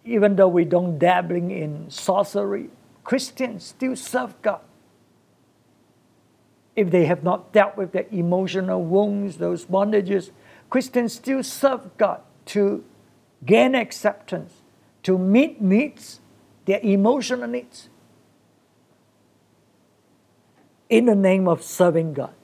even 0.04 0.36
though 0.36 0.46
we 0.46 0.64
don't 0.64 1.00
dabbling 1.00 1.50
in 1.50 1.90
sorcery, 1.90 2.70
Christians 3.02 3.64
still 3.64 3.96
serve 3.96 4.40
God 4.40 4.60
if 6.76 6.90
they 6.90 7.06
have 7.06 7.24
not 7.24 7.52
dealt 7.52 7.76
with 7.76 7.92
their 7.92 8.06
emotional 8.12 8.84
wounds, 8.84 9.38
those 9.38 9.64
bondages, 9.64 10.30
Christians 10.68 11.14
still 11.14 11.42
serve 11.42 11.96
God 11.96 12.20
to 12.46 12.84
gain 13.44 13.74
acceptance, 13.74 14.62
to 15.02 15.16
meet 15.16 15.60
needs, 15.60 16.20
their 16.66 16.80
emotional 16.82 17.48
needs, 17.48 17.88
in 20.90 21.06
the 21.06 21.14
name 21.14 21.48
of 21.48 21.62
serving 21.62 22.12
God. 22.12 22.34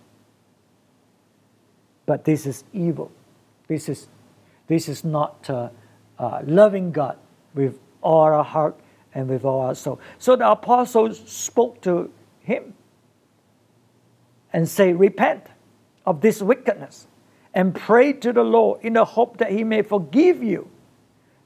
But 2.06 2.24
this 2.24 2.46
is 2.46 2.64
evil. 2.72 3.12
This 3.68 3.88
is, 3.88 4.08
this 4.66 4.88
is 4.88 5.04
not 5.04 5.48
uh, 5.48 5.68
uh, 6.18 6.40
loving 6.44 6.90
God 6.90 7.18
with 7.54 7.78
all 8.00 8.22
our 8.22 8.42
heart 8.42 8.80
and 9.14 9.28
with 9.28 9.44
all 9.44 9.60
our 9.60 9.74
soul. 9.74 10.00
So 10.18 10.36
the 10.36 10.50
apostles 10.50 11.20
spoke 11.28 11.80
to 11.82 12.10
him 12.40 12.74
and 14.52 14.68
say, 14.68 14.92
Repent 14.92 15.46
of 16.06 16.20
this 16.20 16.42
wickedness 16.42 17.06
and 17.54 17.74
pray 17.74 18.12
to 18.12 18.32
the 18.32 18.42
Lord 18.42 18.80
in 18.82 18.94
the 18.94 19.04
hope 19.04 19.38
that 19.38 19.50
He 19.50 19.64
may 19.64 19.82
forgive 19.82 20.42
you 20.42 20.70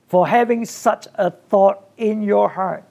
for 0.09 0.27
having 0.27 0.65
such 0.65 1.09
a 1.15 1.31
thought 1.31 1.89
in 1.97 2.23
your 2.23 2.49
heart. 2.49 2.85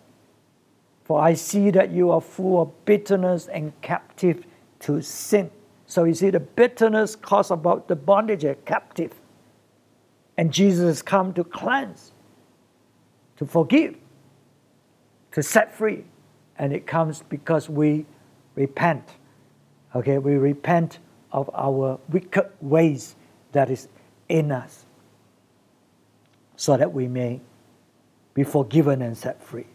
For 1.05 1.21
I 1.21 1.33
see 1.33 1.69
that 1.71 1.91
you 1.91 2.11
are 2.11 2.19
full 2.19 2.61
of 2.61 2.85
bitterness 2.85 3.47
and 3.47 3.79
captive 3.81 4.45
to 4.81 5.01
sin. 5.01 5.51
So 5.85 6.03
you 6.03 6.13
see, 6.13 6.31
the 6.31 6.39
bitterness 6.39 7.15
caused 7.15 7.51
about 7.51 7.87
the 7.87 7.95
bondage, 7.95 8.43
are 8.43 8.55
captive. 8.55 9.13
And 10.37 10.51
Jesus 10.51 10.85
has 10.85 11.01
come 11.01 11.33
to 11.33 11.43
cleanse, 11.43 12.11
to 13.37 13.45
forgive, 13.45 13.95
to 15.31 15.43
set 15.43 15.73
free. 15.73 16.05
And 16.57 16.73
it 16.73 16.87
comes 16.87 17.23
because 17.29 17.69
we 17.69 18.05
repent. 18.55 19.03
Okay, 19.95 20.17
we 20.17 20.35
repent 20.35 20.99
of 21.31 21.49
our 21.53 21.97
wicked 22.09 22.51
ways 22.61 23.15
that 23.53 23.69
is 23.69 23.87
in 24.27 24.51
us, 24.51 24.85
so 26.57 26.75
that 26.75 26.91
we 26.91 27.07
may 27.07 27.39
be 28.33 28.43
forgiven 28.43 29.01
and 29.01 29.17
set 29.17 29.41
free. 29.41 29.67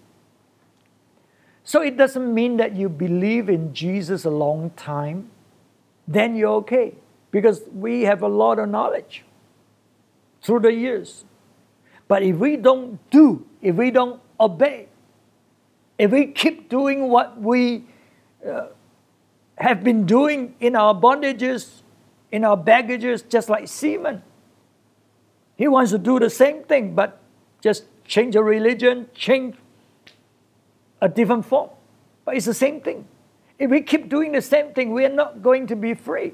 So 1.64 1.80
it 1.82 1.96
doesn't 1.96 2.34
mean 2.34 2.58
that 2.58 2.74
you 2.74 2.88
believe 2.88 3.48
in 3.48 3.72
Jesus 3.72 4.24
a 4.24 4.30
long 4.30 4.70
time, 4.70 5.30
then 6.06 6.36
you're 6.36 6.56
okay, 6.56 6.94
because 7.30 7.62
we 7.72 8.02
have 8.02 8.22
a 8.22 8.28
lot 8.28 8.58
of 8.58 8.68
knowledge 8.68 9.24
through 10.42 10.60
the 10.60 10.72
years. 10.72 11.24
But 12.08 12.22
if 12.22 12.36
we 12.36 12.56
don't 12.56 12.98
do, 13.10 13.46
if 13.62 13.76
we 13.76 13.90
don't 13.90 14.20
obey, 14.38 14.88
if 15.96 16.10
we 16.10 16.26
keep 16.26 16.68
doing 16.68 17.08
what 17.08 17.40
we 17.40 17.84
uh, 18.46 18.66
have 19.60 19.84
been 19.84 20.06
doing 20.06 20.54
in 20.58 20.74
our 20.74 20.94
bondages, 20.94 21.82
in 22.32 22.44
our 22.44 22.56
baggages, 22.56 23.22
just 23.22 23.48
like 23.48 23.68
Simon, 23.68 24.22
he 25.56 25.68
wants 25.68 25.90
to 25.90 25.98
do 25.98 26.18
the 26.18 26.30
same 26.30 26.62
thing, 26.64 26.94
but 26.94 27.20
just 27.60 27.84
change 28.06 28.34
a 28.34 28.42
religion, 28.42 29.08
change 29.14 29.54
a 31.02 31.08
different 31.08 31.44
form. 31.44 31.68
But 32.24 32.36
it's 32.36 32.46
the 32.46 32.54
same 32.54 32.80
thing. 32.80 33.06
If 33.58 33.70
we 33.70 33.82
keep 33.82 34.08
doing 34.08 34.32
the 34.32 34.40
same 34.40 34.72
thing, 34.72 34.92
we 34.92 35.04
are 35.04 35.10
not 35.12 35.42
going 35.42 35.66
to 35.66 35.76
be 35.76 35.92
free. 35.92 36.32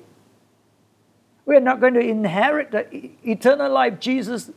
We 1.45 1.56
are 1.56 1.61
not 1.61 1.80
going 1.80 1.95
to 1.95 2.00
inherit 2.00 2.71
the 2.71 3.11
eternal 3.28 3.73
life 3.73 3.99
Jesus 3.99 4.50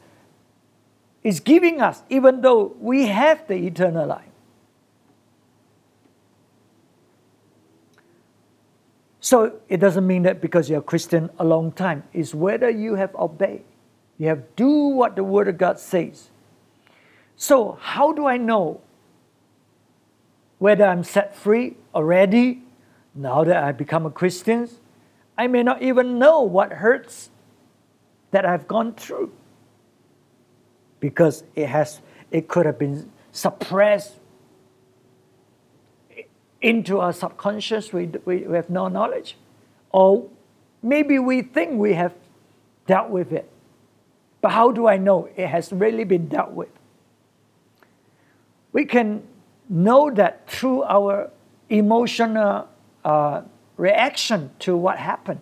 is 1.24 1.40
giving 1.40 1.82
us, 1.82 2.04
even 2.10 2.42
though 2.42 2.76
we 2.80 3.08
have 3.08 3.48
the 3.48 3.56
eternal 3.56 4.08
life. 4.08 4.29
So 9.22 9.60
it 9.68 9.78
doesn't 9.78 10.08
mean 10.08 10.24
that 10.24 10.42
because 10.42 10.70
you're 10.70 10.80
a 10.80 10.84
Christian 10.84 11.30
a 11.38 11.44
long 11.44 11.72
time. 11.72 12.04
It's 12.14 12.34
whether 12.34 12.70
you 12.70 12.96
have 12.96 13.14
obeyed. 13.16 13.64
You 14.18 14.28
have 14.28 14.56
do 14.56 14.70
what 14.70 15.16
the 15.16 15.24
Word 15.24 15.48
of 15.48 15.58
God 15.58 15.80
says. 15.80 16.30
So 17.36 17.78
how 17.82 18.12
do 18.12 18.26
I 18.26 18.38
know 18.38 18.82
whether 20.58 20.86
I'm 20.86 21.04
set 21.04 21.36
free 21.36 21.78
already 21.96 22.64
now 23.16 23.44
that 23.44 23.64
I 23.64 23.72
become 23.72 24.06
a 24.06 24.12
Christian? 24.12 24.70
I 25.38 25.48
may 25.48 25.64
not 25.64 25.82
even 25.82 26.20
know 26.20 26.42
what 26.42 26.74
hurts 26.74 27.30
that 28.32 28.46
I've 28.46 28.68
gone 28.68 28.94
through 28.94 29.32
because 31.00 31.44
it 31.56 31.68
has 31.68 32.02
it 32.30 32.48
could 32.48 32.66
have 32.66 32.78
been 32.78 33.10
suppressed 33.32 34.19
into 36.62 37.00
our 37.00 37.14
subconscious 37.14 37.94
we, 37.94 38.08
we, 38.26 38.40
we 38.40 38.56
have 38.56 38.70
no 38.70 38.88
knowledge. 38.88 39.38
Or 39.92 40.28
maybe 40.82 41.20
we 41.20 41.42
think 41.42 41.80
we 41.80 41.94
have 41.94 42.14
dealt 42.86 43.10
with 43.10 43.32
it. 43.32 43.50
But 44.42 44.52
how 44.52 44.72
do 44.72 44.88
i 44.88 44.98
know 44.98 45.30
it 45.36 45.48
has 45.48 45.72
really 45.72 46.04
been 46.04 46.28
dealt 46.28 46.52
with? 46.52 46.70
We 48.72 48.86
can 48.86 49.24
know 49.68 50.12
that 50.12 50.50
through 50.50 50.84
our 50.84 51.32
emotional 51.70 52.68
uh, 53.04 53.42
reaction 53.78 54.52
to 54.60 54.76
what 54.76 54.98
happened. 54.98 55.40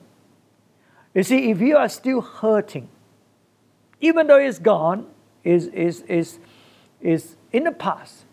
You 1.13 1.23
see 1.23 1.49
if 1.49 1.59
you 1.61 1.77
are 1.77 1.89
still 1.89 2.21
hurting 2.21 2.89
even 3.99 4.27
though 4.27 4.37
it's 4.37 4.59
gone 4.59 5.07
is, 5.43 5.67
is, 5.67 6.01
is, 6.01 6.39
is 7.01 7.35
in 7.51 7.63
the 7.63 7.71
past. 7.71 8.25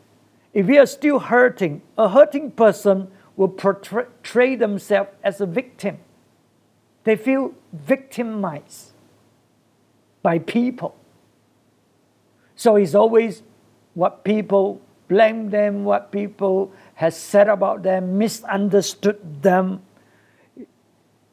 If 0.54 0.66
we 0.66 0.78
are 0.78 0.86
still 0.86 1.18
hurting, 1.18 1.82
a 1.98 2.08
hurting 2.08 2.52
person 2.52 3.08
will 3.36 3.48
portray 3.48 4.54
themselves 4.54 5.10
as 5.24 5.40
a 5.40 5.46
victim. 5.46 5.98
They 7.02 7.16
feel 7.16 7.52
victimized 7.72 8.92
by 10.22 10.38
people. 10.38 10.96
So 12.54 12.76
it's 12.76 12.94
always 12.94 13.42
what 13.94 14.22
people 14.24 14.80
blame 15.08 15.50
them, 15.50 15.84
what 15.84 16.12
people 16.12 16.72
has 16.94 17.16
said 17.16 17.48
about 17.48 17.82
them, 17.82 18.16
misunderstood 18.16 19.42
them. 19.42 19.82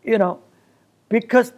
You 0.04 0.18
know, 0.18 0.40
because 1.10 1.54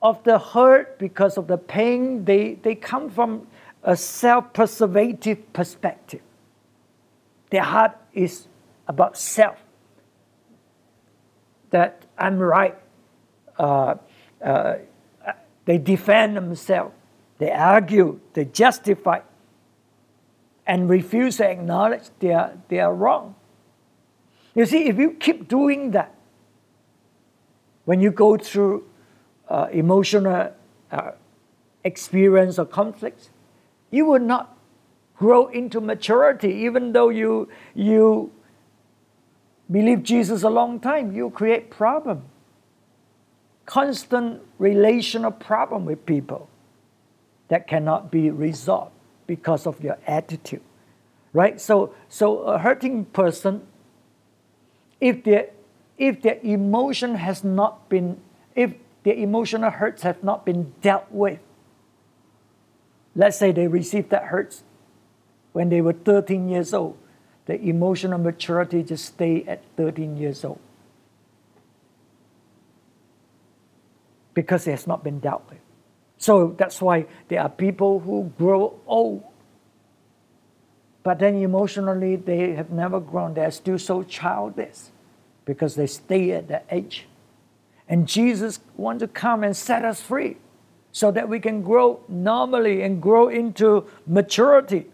of 0.00 0.24
the 0.24 0.38
hurt, 0.38 0.98
because 0.98 1.36
of 1.36 1.46
the 1.46 1.58
pain, 1.58 2.24
they, 2.24 2.54
they 2.54 2.74
come 2.74 3.10
from 3.10 3.46
a 3.82 3.96
self 3.96 4.52
preservative 4.54 5.52
perspective. 5.52 6.22
Their 7.52 7.64
heart 7.64 7.92
is 8.14 8.48
about 8.88 9.18
self. 9.18 9.58
That 11.68 12.06
I'm 12.16 12.38
right. 12.38 12.78
Uh, 13.58 13.96
uh, 14.42 14.76
they 15.66 15.76
defend 15.76 16.34
themselves. 16.34 16.94
They 17.36 17.50
argue. 17.50 18.20
They 18.32 18.46
justify. 18.46 19.20
And 20.66 20.88
refuse 20.88 21.36
to 21.36 21.50
acknowledge 21.50 22.04
they 22.20 22.32
are, 22.32 22.54
they 22.68 22.80
are 22.80 22.94
wrong. 22.94 23.34
You 24.54 24.64
see, 24.64 24.88
if 24.88 24.96
you 24.96 25.10
keep 25.10 25.46
doing 25.46 25.90
that, 25.90 26.14
when 27.84 28.00
you 28.00 28.10
go 28.10 28.38
through 28.38 28.88
uh, 29.50 29.66
emotional 29.70 30.54
uh, 30.90 31.10
experience 31.84 32.58
or 32.58 32.64
conflicts, 32.64 33.28
you 33.90 34.06
will 34.06 34.20
not 34.20 34.51
grow 35.22 35.46
into 35.60 35.80
maturity 35.80 36.50
even 36.66 36.92
though 36.94 37.08
you 37.08 37.48
you 37.74 38.32
believe 39.76 40.02
jesus 40.02 40.42
a 40.42 40.50
long 40.50 40.80
time 40.80 41.12
you 41.12 41.30
create 41.30 41.70
problem. 41.70 42.24
Constant 43.64 44.42
relational 44.58 45.30
problem 45.30 45.84
with 45.84 46.04
people 46.06 46.48
that 47.48 47.68
cannot 47.68 48.10
be 48.10 48.30
resolved 48.30 48.90
because 49.28 49.66
of 49.66 49.80
your 49.86 49.96
attitude 50.06 50.66
right? 51.32 51.60
So 51.60 51.94
so 52.08 52.26
a 52.54 52.58
hurting 52.58 53.04
person 53.20 53.62
if 55.00 55.22
their 55.28 55.46
if 55.98 56.20
their 56.22 56.38
emotion 56.42 57.14
has 57.14 57.44
not 57.44 57.88
been 57.88 58.20
if 58.56 58.74
their 59.04 59.14
emotional 59.14 59.70
hurts 59.70 60.02
have 60.02 60.22
not 60.24 60.44
been 60.44 60.74
dealt 60.80 61.06
with 61.10 61.38
Let's 63.14 63.36
say 63.38 63.52
they 63.52 63.68
received 63.68 64.10
that 64.10 64.24
hurts 64.24 64.64
when 65.52 65.68
they 65.68 65.80
were 65.80 65.92
13 65.92 66.48
years 66.48 66.74
old. 66.74 66.96
The 67.46 67.60
emotional 67.60 68.18
maturity 68.18 68.82
just 68.82 69.04
stay 69.04 69.44
at 69.44 69.62
13 69.76 70.16
years 70.16 70.44
old. 70.44 70.60
Because 74.34 74.66
it 74.66 74.70
has 74.70 74.86
not 74.86 75.04
been 75.04 75.18
dealt 75.18 75.42
with. 75.50 75.58
So 76.18 76.54
that's 76.56 76.80
why 76.80 77.06
there 77.28 77.40
are 77.40 77.48
people 77.48 77.98
who 77.98 78.32
grow 78.38 78.78
old. 78.86 79.24
But 81.02 81.18
then 81.18 81.34
emotionally 81.34 82.16
they 82.16 82.52
have 82.52 82.70
never 82.70 83.00
grown. 83.00 83.34
They're 83.34 83.50
still 83.50 83.78
so 83.78 84.04
childish 84.04 84.78
because 85.44 85.74
they 85.74 85.88
stay 85.88 86.30
at 86.30 86.46
that 86.48 86.64
age. 86.70 87.08
And 87.88 88.06
Jesus 88.06 88.60
wants 88.76 89.00
to 89.02 89.08
come 89.08 89.42
and 89.42 89.56
set 89.56 89.84
us 89.84 90.00
free 90.00 90.36
so 90.92 91.10
that 91.10 91.28
we 91.28 91.40
can 91.40 91.62
grow 91.62 92.00
normally 92.08 92.82
and 92.82 93.02
grow 93.02 93.28
into 93.28 93.86
maturity. 94.06 94.91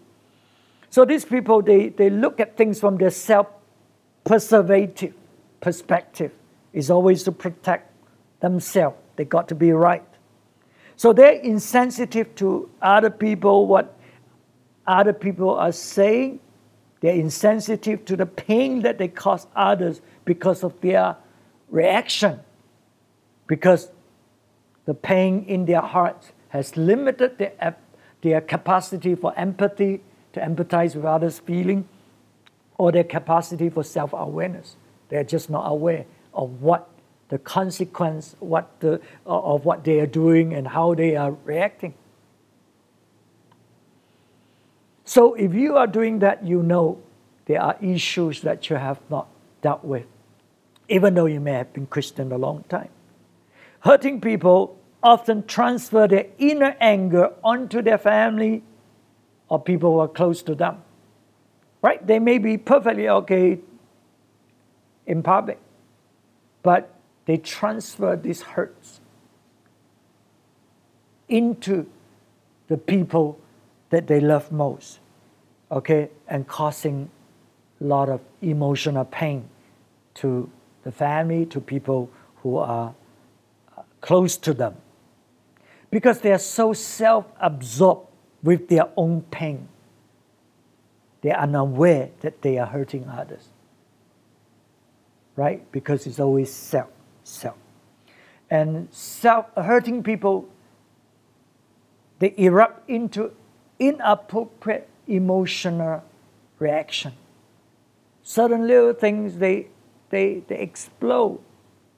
So 0.90 1.04
these 1.04 1.24
people, 1.24 1.62
they, 1.62 1.90
they 1.90 2.10
look 2.10 2.40
at 2.40 2.56
things 2.56 2.80
from 2.80 2.96
their 2.96 3.10
self-preservative 3.10 5.14
perspective. 5.60 6.32
It's 6.72 6.90
always 6.90 7.22
to 7.24 7.32
protect 7.32 7.92
themselves. 8.40 8.96
They 9.16 9.24
got 9.24 9.48
to 9.48 9.54
be 9.54 9.72
right. 9.72 10.04
So 10.96 11.12
they're 11.12 11.32
insensitive 11.32 12.34
to 12.36 12.70
other 12.80 13.10
people, 13.10 13.66
what 13.66 13.98
other 14.86 15.12
people 15.12 15.50
are 15.50 15.72
saying. 15.72 16.40
They're 17.00 17.14
insensitive 17.14 18.04
to 18.06 18.16
the 18.16 18.26
pain 18.26 18.82
that 18.82 18.98
they 18.98 19.08
cause 19.08 19.46
others 19.54 20.00
because 20.24 20.64
of 20.64 20.80
their 20.80 21.16
reaction. 21.70 22.40
Because 23.46 23.90
the 24.86 24.94
pain 24.94 25.44
in 25.46 25.66
their 25.66 25.82
hearts 25.82 26.32
has 26.48 26.76
limited 26.76 27.38
their, 27.38 27.76
their 28.22 28.40
capacity 28.40 29.14
for 29.14 29.32
empathy, 29.38 30.00
to 30.32 30.40
empathize 30.40 30.94
with 30.94 31.04
others' 31.04 31.38
feeling, 31.38 31.88
or 32.76 32.92
their 32.92 33.04
capacity 33.04 33.68
for 33.68 33.82
self-awareness. 33.82 34.76
They're 35.08 35.24
just 35.24 35.50
not 35.50 35.70
aware 35.70 36.04
of 36.32 36.62
what 36.62 36.88
the 37.28 37.38
consequence 37.38 38.36
what 38.40 38.80
the, 38.80 39.00
uh, 39.26 39.54
of 39.54 39.64
what 39.64 39.84
they 39.84 40.00
are 40.00 40.06
doing 40.06 40.54
and 40.54 40.68
how 40.68 40.94
they 40.94 41.16
are 41.16 41.32
reacting. 41.44 41.94
So 45.04 45.34
if 45.34 45.54
you 45.54 45.76
are 45.76 45.86
doing 45.86 46.20
that, 46.20 46.44
you 46.44 46.62
know 46.62 47.00
there 47.46 47.60
are 47.62 47.76
issues 47.80 48.42
that 48.42 48.68
you 48.70 48.76
have 48.76 48.98
not 49.10 49.26
dealt 49.62 49.84
with, 49.84 50.06
even 50.88 51.14
though 51.14 51.26
you 51.26 51.40
may 51.40 51.52
have 51.52 51.72
been 51.72 51.86
Christian 51.86 52.30
a 52.32 52.38
long 52.38 52.64
time. 52.68 52.90
Hurting 53.80 54.20
people 54.20 54.78
often 55.02 55.46
transfer 55.46 56.06
their 56.06 56.26
inner 56.38 56.76
anger 56.80 57.32
onto 57.42 57.80
their 57.82 57.98
family 57.98 58.62
or 59.48 59.60
people 59.60 59.92
who 59.92 59.98
are 60.00 60.08
close 60.08 60.42
to 60.42 60.54
them. 60.54 60.82
Right? 61.82 62.04
They 62.04 62.18
may 62.18 62.38
be 62.38 62.58
perfectly 62.58 63.08
okay 63.08 63.58
in 65.06 65.22
public, 65.22 65.58
but 66.62 66.94
they 67.24 67.36
transfer 67.36 68.16
these 68.16 68.42
hurts 68.42 69.00
into 71.28 71.86
the 72.68 72.76
people 72.76 73.38
that 73.90 74.06
they 74.06 74.20
love 74.20 74.50
most, 74.52 74.98
okay, 75.70 76.10
and 76.26 76.46
causing 76.46 77.10
a 77.80 77.84
lot 77.84 78.08
of 78.08 78.20
emotional 78.42 79.04
pain 79.04 79.48
to 80.14 80.50
the 80.84 80.92
family, 80.92 81.46
to 81.46 81.60
people 81.60 82.10
who 82.36 82.56
are 82.56 82.94
uh, 83.76 83.82
close 84.00 84.36
to 84.36 84.52
them. 84.52 84.74
Because 85.90 86.20
they 86.20 86.32
are 86.32 86.38
so 86.38 86.72
self 86.72 87.26
absorbed 87.40 88.07
with 88.42 88.68
their 88.68 88.88
own 88.96 89.22
pain, 89.22 89.68
they 91.22 91.30
are 91.30 91.42
unaware 91.42 92.10
that 92.20 92.42
they 92.42 92.58
are 92.58 92.66
hurting 92.66 93.08
others. 93.08 93.48
Right? 95.36 95.70
Because 95.72 96.06
it's 96.06 96.20
always 96.20 96.52
self, 96.52 96.90
self. 97.24 97.56
And 98.50 98.88
self 98.90 99.46
hurting 99.56 100.02
people, 100.02 100.48
they 102.18 102.34
erupt 102.36 102.88
into 102.88 103.32
inappropriate 103.78 104.88
emotional 105.06 106.02
reaction. 106.58 107.12
Certain 108.22 108.66
little 108.66 108.92
things 108.92 109.38
they 109.38 109.68
they, 110.10 110.42
they 110.48 110.58
explode, 110.58 111.40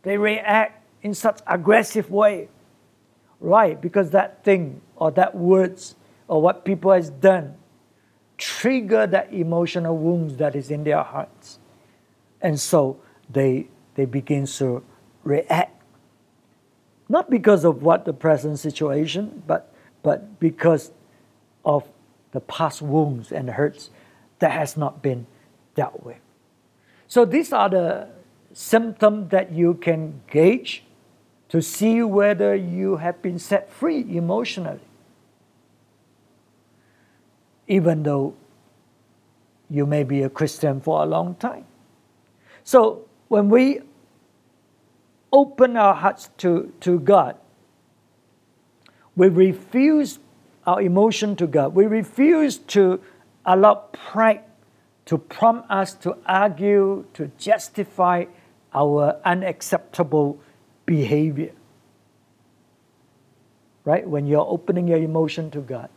they 0.02 0.16
react 0.16 0.84
in 1.02 1.14
such 1.14 1.40
aggressive 1.46 2.10
way. 2.10 2.48
Right, 3.38 3.80
because 3.80 4.10
that 4.10 4.44
thing 4.44 4.82
or 4.96 5.10
that 5.12 5.34
words 5.34 5.94
or 6.30 6.40
what 6.40 6.64
people 6.64 6.92
has 6.92 7.10
done 7.10 7.56
trigger 8.38 9.04
that 9.04 9.34
emotional 9.34 9.98
wounds 9.98 10.36
that 10.36 10.54
is 10.54 10.70
in 10.70 10.84
their 10.84 11.02
hearts. 11.02 11.58
And 12.40 12.58
so 12.58 13.00
they 13.28 13.66
they 13.96 14.04
begin 14.06 14.46
to 14.46 14.82
react. 15.24 15.82
Not 17.08 17.28
because 17.28 17.64
of 17.64 17.82
what 17.82 18.04
the 18.04 18.12
present 18.12 18.60
situation, 18.60 19.42
but 19.44 19.74
but 20.04 20.38
because 20.38 20.92
of 21.64 21.82
the 22.30 22.40
past 22.40 22.80
wounds 22.80 23.32
and 23.32 23.50
hurts 23.50 23.90
that 24.38 24.52
has 24.52 24.76
not 24.76 25.02
been 25.02 25.26
dealt 25.74 26.00
with. 26.04 26.20
So 27.08 27.24
these 27.24 27.52
are 27.52 27.68
the 27.68 28.08
symptoms 28.52 29.30
that 29.30 29.52
you 29.52 29.74
can 29.74 30.22
gauge 30.30 30.84
to 31.48 31.60
see 31.60 32.02
whether 32.02 32.54
you 32.54 32.96
have 32.96 33.20
been 33.20 33.40
set 33.40 33.68
free 33.72 34.06
emotionally. 34.16 34.86
Even 37.70 38.02
though 38.02 38.34
you 39.70 39.86
may 39.86 40.02
be 40.02 40.22
a 40.22 40.28
Christian 40.28 40.80
for 40.80 41.02
a 41.02 41.06
long 41.06 41.36
time. 41.36 41.64
So 42.64 43.06
when 43.28 43.48
we 43.48 43.80
open 45.32 45.76
our 45.76 45.94
hearts 45.94 46.30
to, 46.38 46.72
to 46.80 46.98
God, 46.98 47.36
we 49.14 49.28
refuse 49.28 50.18
our 50.66 50.82
emotion 50.82 51.36
to 51.36 51.46
God. 51.46 51.74
We 51.74 51.86
refuse 51.86 52.58
to 52.74 53.00
allow 53.44 53.74
pride 53.92 54.42
to 55.06 55.18
prompt 55.18 55.70
us 55.70 55.92
to 55.94 56.16
argue, 56.26 57.04
to 57.14 57.30
justify 57.36 58.24
our 58.72 59.20
unacceptable 59.24 60.38
behavior. 60.86 61.52
Right? 63.84 64.06
When 64.06 64.26
you're 64.26 64.46
opening 64.46 64.86
your 64.86 64.98
emotion 64.98 65.50
to 65.50 65.60
God, 65.60 65.88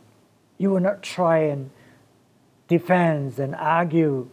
you 0.58 0.70
will 0.70 0.80
not 0.80 1.02
try 1.02 1.38
and 1.38 1.70
defend 2.68 3.38
and 3.38 3.54
argue 3.54 4.28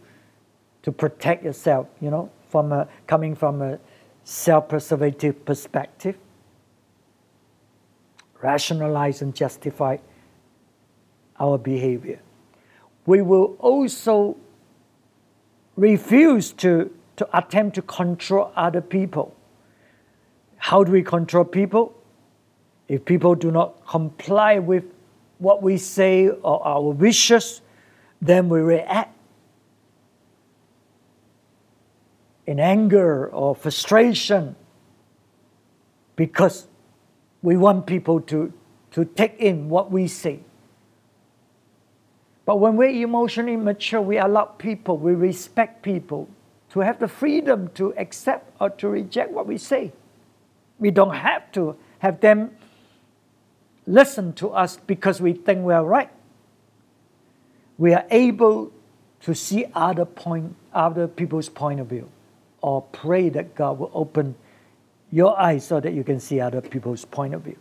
to 0.82 0.92
protect 0.92 1.44
yourself, 1.44 1.86
you 2.00 2.10
know, 2.10 2.30
from 2.48 2.72
a, 2.72 2.88
coming 3.06 3.34
from 3.34 3.62
a 3.62 3.78
self-preservative 4.24 5.44
perspective. 5.44 6.16
Rationalize 8.40 9.22
and 9.22 9.34
justify 9.34 9.98
our 11.38 11.58
behavior. 11.58 12.20
We 13.06 13.22
will 13.22 13.56
also 13.58 14.36
refuse 15.76 16.52
to, 16.52 16.92
to 17.16 17.28
attempt 17.36 17.74
to 17.76 17.82
control 17.82 18.52
other 18.56 18.80
people. 18.80 19.34
How 20.56 20.84
do 20.84 20.92
we 20.92 21.02
control 21.02 21.44
people? 21.44 21.94
If 22.88 23.04
people 23.04 23.34
do 23.34 23.50
not 23.50 23.86
comply 23.86 24.58
with 24.58 24.84
what 25.42 25.62
we 25.62 25.76
say 25.76 26.28
or 26.28 26.64
our 26.64 26.90
wishes, 26.92 27.60
then 28.20 28.48
we 28.48 28.60
react 28.60 29.16
in 32.46 32.60
anger 32.60 33.26
or 33.28 33.54
frustration 33.54 34.54
because 36.14 36.68
we 37.42 37.56
want 37.56 37.86
people 37.86 38.20
to, 38.20 38.52
to 38.92 39.04
take 39.04 39.34
in 39.40 39.68
what 39.68 39.90
we 39.90 40.06
say. 40.06 40.38
But 42.44 42.56
when 42.56 42.76
we're 42.76 43.02
emotionally 43.02 43.56
mature, 43.56 44.00
we 44.00 44.18
allow 44.18 44.44
people, 44.44 44.96
we 44.96 45.14
respect 45.14 45.82
people 45.82 46.28
to 46.70 46.80
have 46.80 47.00
the 47.00 47.08
freedom 47.08 47.68
to 47.74 47.92
accept 47.96 48.54
or 48.60 48.70
to 48.70 48.88
reject 48.88 49.32
what 49.32 49.46
we 49.46 49.58
say. 49.58 49.92
We 50.78 50.90
don't 50.90 51.14
have 51.14 51.50
to 51.52 51.76
have 51.98 52.20
them 52.20 52.52
listen 53.86 54.32
to 54.34 54.50
us 54.50 54.76
because 54.86 55.20
we 55.20 55.32
think 55.32 55.64
we 55.64 55.72
are 55.72 55.84
right. 55.84 56.10
We 57.78 57.94
are 57.94 58.04
able 58.10 58.72
to 59.22 59.34
see 59.34 59.66
other 59.74 60.04
point, 60.04 60.54
other 60.72 61.08
people's 61.08 61.48
point 61.48 61.80
of 61.80 61.86
view, 61.88 62.08
or 62.60 62.82
pray 62.82 63.28
that 63.30 63.54
God 63.54 63.78
will 63.78 63.90
open 63.94 64.34
your 65.10 65.38
eyes 65.38 65.66
so 65.66 65.80
that 65.80 65.92
you 65.92 66.04
can 66.04 66.20
see 66.20 66.40
other 66.40 66.60
people's 66.60 67.04
point 67.04 67.34
of 67.34 67.42
view. 67.42 67.58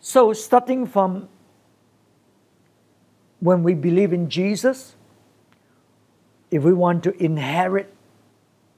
So, 0.00 0.32
starting 0.32 0.86
from 0.86 1.28
when 3.40 3.62
we 3.62 3.74
believe 3.74 4.12
in 4.12 4.28
Jesus, 4.28 4.94
if 6.50 6.62
we 6.62 6.72
want 6.72 7.02
to 7.04 7.22
inherit 7.22 7.92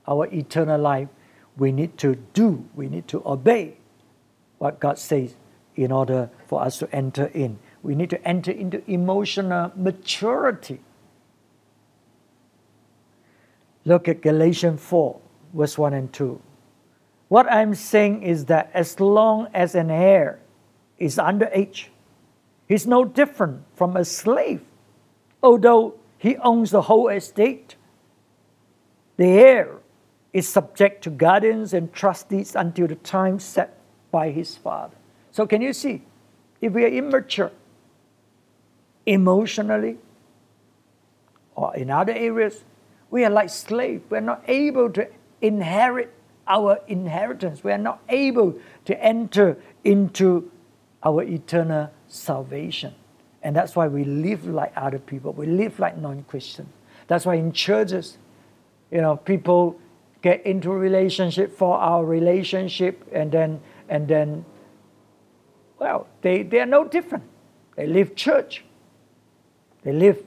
our 0.06 0.26
eternal 0.26 0.80
life, 0.80 1.08
we 1.56 1.72
need 1.72 1.98
to 1.98 2.14
do, 2.32 2.64
we 2.74 2.88
need 2.88 3.08
to 3.08 3.22
obey 3.26 3.76
what 4.58 4.80
God 4.80 4.98
says 4.98 5.34
in 5.84 5.92
order 5.92 6.30
for 6.46 6.62
us 6.62 6.78
to 6.78 6.94
enter 6.94 7.26
in. 7.26 7.58
We 7.82 7.94
need 7.94 8.10
to 8.10 8.22
enter 8.26 8.50
into 8.50 8.82
emotional 8.90 9.72
maturity. 9.76 10.80
Look 13.84 14.08
at 14.08 14.20
Galatians 14.20 14.80
4, 14.82 15.20
verse 15.54 15.78
1 15.78 15.94
and 15.94 16.12
2. 16.12 16.40
What 17.28 17.50
I'm 17.50 17.74
saying 17.74 18.22
is 18.22 18.46
that 18.46 18.70
as 18.74 19.00
long 19.00 19.48
as 19.54 19.74
an 19.74 19.90
heir 19.90 20.40
is 20.98 21.16
underage, 21.16 21.86
He's 22.68 22.86
no 22.86 23.04
different 23.04 23.62
from 23.74 23.96
a 23.96 24.04
slave, 24.04 24.60
although 25.42 25.94
he 26.18 26.36
owns 26.36 26.70
the 26.70 26.82
whole 26.82 27.08
estate. 27.08 27.76
The 29.16 29.26
heir 29.26 29.78
is 30.34 30.46
subject 30.46 31.02
to 31.04 31.10
guardians 31.10 31.72
and 31.72 31.90
trustees 31.92 32.54
until 32.54 32.86
the 32.86 32.96
time 32.96 33.38
set 33.38 33.80
by 34.10 34.30
his 34.30 34.54
father. 34.56 34.97
So, 35.38 35.46
can 35.46 35.62
you 35.62 35.72
see? 35.72 36.02
If 36.60 36.72
we 36.72 36.84
are 36.84 36.88
immature 36.88 37.52
emotionally 39.06 39.98
or 41.54 41.76
in 41.76 41.92
other 41.92 42.12
areas, 42.12 42.64
we 43.08 43.24
are 43.24 43.30
like 43.30 43.48
slaves. 43.48 44.02
We're 44.10 44.20
not 44.20 44.42
able 44.48 44.90
to 44.90 45.06
inherit 45.40 46.12
our 46.48 46.80
inheritance. 46.88 47.62
We 47.62 47.70
are 47.70 47.78
not 47.78 48.02
able 48.08 48.58
to 48.86 49.00
enter 49.00 49.56
into 49.84 50.50
our 51.04 51.22
eternal 51.22 51.92
salvation. 52.08 52.96
And 53.40 53.54
that's 53.54 53.76
why 53.76 53.86
we 53.86 54.02
live 54.02 54.44
like 54.44 54.72
other 54.74 54.98
people. 54.98 55.34
We 55.34 55.46
live 55.46 55.78
like 55.78 55.98
non 55.98 56.24
Christians. 56.24 56.70
That's 57.06 57.24
why 57.24 57.36
in 57.36 57.52
churches, 57.52 58.18
you 58.90 59.00
know, 59.00 59.16
people 59.16 59.78
get 60.20 60.44
into 60.44 60.72
a 60.72 60.76
relationship 60.76 61.56
for 61.56 61.78
our 61.78 62.04
relationship 62.04 63.06
and 63.12 63.30
then 63.30 63.60
and 63.88 64.08
then 64.08 64.44
well, 65.78 66.06
they, 66.22 66.42
they 66.42 66.60
are 66.60 66.66
no 66.66 66.84
different. 66.84 67.24
They 67.76 67.86
leave 67.86 68.16
church. 68.16 68.64
They 69.82 69.92
live 69.92 70.22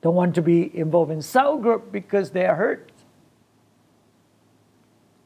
don't 0.00 0.14
want 0.14 0.34
to 0.36 0.42
be 0.42 0.76
involved 0.76 1.10
in 1.10 1.22
cell 1.22 1.58
group 1.58 1.90
because 1.90 2.30
they 2.30 2.46
are 2.46 2.54
hurt. 2.54 2.90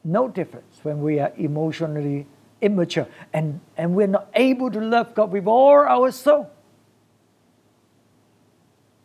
No 0.03 0.27
difference 0.27 0.79
when 0.83 1.01
we 1.01 1.19
are 1.19 1.31
emotionally 1.37 2.25
immature 2.61 3.07
and, 3.33 3.59
and 3.77 3.95
we're 3.95 4.07
not 4.07 4.29
able 4.33 4.71
to 4.71 4.79
love 4.79 5.13
God 5.13 5.31
with 5.31 5.47
all 5.47 5.75
our 5.77 6.11
soul. 6.11 6.49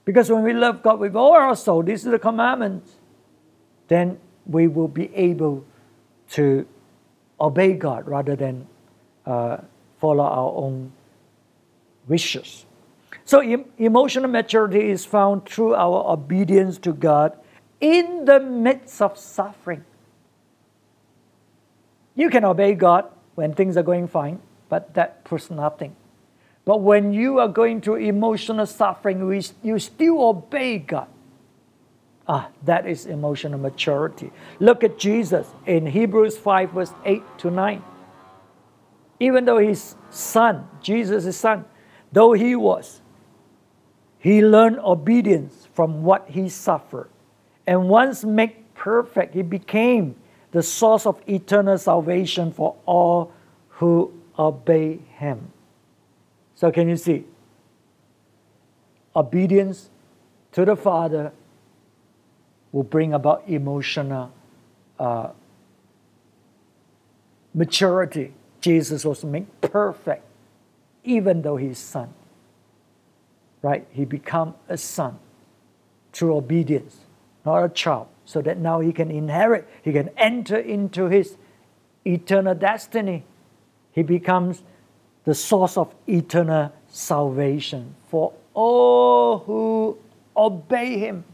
Because 0.04 0.30
when 0.30 0.42
we 0.42 0.54
love 0.54 0.82
God 0.82 1.00
with 1.00 1.14
all 1.14 1.34
our 1.34 1.54
soul, 1.54 1.82
this 1.82 2.04
is 2.04 2.10
the 2.10 2.18
commandment, 2.18 2.84
then 3.88 4.18
we 4.46 4.68
will 4.68 4.88
be 4.88 5.14
able 5.14 5.64
to 6.30 6.66
obey 7.38 7.74
God 7.74 8.08
rather 8.08 8.34
than 8.34 8.66
uh, 9.26 9.58
follow 9.98 10.24
our 10.24 10.52
own 10.54 10.92
wishes. 12.06 12.66
So, 13.24 13.40
em- 13.40 13.66
emotional 13.76 14.28
maturity 14.30 14.90
is 14.90 15.04
found 15.04 15.46
through 15.46 15.74
our 15.74 16.12
obedience 16.12 16.78
to 16.78 16.92
God 16.92 17.36
in 17.80 18.24
the 18.24 18.40
midst 18.40 19.02
of 19.02 19.18
suffering. 19.18 19.84
You 22.14 22.30
can 22.30 22.44
obey 22.44 22.74
God 22.74 23.04
when 23.34 23.54
things 23.54 23.76
are 23.76 23.82
going 23.82 24.08
fine, 24.08 24.40
but 24.68 24.94
that 24.94 25.24
proves 25.24 25.50
nothing. 25.50 25.94
But 26.64 26.80
when 26.80 27.12
you 27.12 27.38
are 27.38 27.48
going 27.48 27.80
through 27.80 27.96
emotional 27.96 28.66
suffering, 28.66 29.42
you 29.62 29.78
still 29.78 30.22
obey 30.22 30.78
God. 30.78 31.08
Ah, 32.26 32.48
that 32.64 32.86
is 32.86 33.06
emotional 33.06 33.58
maturity. 33.58 34.30
Look 34.60 34.84
at 34.84 34.98
Jesus 34.98 35.46
in 35.64 35.86
Hebrews 35.86 36.36
5, 36.36 36.72
verse 36.72 36.92
8 37.04 37.22
to 37.38 37.50
9. 37.50 37.82
Even 39.20 39.44
though 39.44 39.58
his 39.58 39.96
son, 40.10 40.68
Jesus' 40.80 41.36
son, 41.36 41.64
though 42.12 42.32
he 42.32 42.54
was, 42.54 43.00
he 44.18 44.42
learned 44.42 44.78
obedience 44.80 45.68
from 45.72 46.02
what 46.02 46.28
he 46.28 46.48
suffered. 46.48 47.08
And 47.66 47.88
once 47.88 48.24
made 48.24 48.56
perfect, 48.74 49.34
he 49.34 49.42
became 49.42 50.16
the 50.52 50.62
source 50.62 51.06
of 51.06 51.20
eternal 51.28 51.78
salvation 51.78 52.52
for 52.52 52.76
all 52.86 53.32
who 53.68 54.12
obey 54.38 54.98
him. 55.16 55.52
So, 56.54 56.70
can 56.72 56.88
you 56.88 56.96
see? 56.96 57.24
Obedience 59.14 59.90
to 60.52 60.64
the 60.64 60.76
Father 60.76 61.32
will 62.72 62.82
bring 62.82 63.12
about 63.12 63.44
emotional 63.46 64.32
uh, 64.98 65.30
maturity. 67.54 68.32
Jesus 68.60 69.04
was 69.04 69.24
made 69.24 69.46
perfect, 69.60 70.24
even 71.04 71.42
though 71.42 71.56
he's 71.56 71.78
son. 71.78 72.12
Right? 73.62 73.86
He 73.90 74.04
become 74.04 74.54
a 74.68 74.76
son 74.76 75.18
through 76.12 76.36
obedience, 76.36 76.96
not 77.44 77.64
a 77.64 77.68
child, 77.68 78.08
so 78.24 78.40
that 78.42 78.58
now 78.58 78.80
he 78.80 78.92
can 78.92 79.10
inherit, 79.10 79.68
he 79.82 79.92
can 79.92 80.10
enter 80.16 80.56
into 80.56 81.06
his 81.06 81.36
eternal 82.04 82.54
destiny. 82.54 83.24
He 83.92 84.02
becomes 84.02 84.62
the 85.24 85.34
source 85.34 85.76
of 85.76 85.94
eternal 86.06 86.72
salvation 86.88 87.94
for 88.08 88.32
all 88.54 89.38
who 89.40 89.98
obey 90.36 90.98
him. 90.98 91.24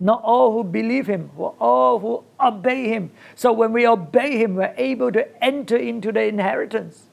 Not 0.00 0.22
all 0.22 0.52
who 0.52 0.62
believe 0.62 1.08
him, 1.08 1.30
for 1.36 1.54
all 1.58 1.98
who 1.98 2.24
obey 2.40 2.88
him. 2.88 3.10
So 3.34 3.52
when 3.52 3.72
we 3.72 3.86
obey 3.86 4.38
him, 4.38 4.54
we're 4.54 4.74
able 4.76 5.10
to 5.12 5.44
enter 5.44 5.76
into 5.76 6.12
the 6.12 6.24
inheritance 6.24 7.08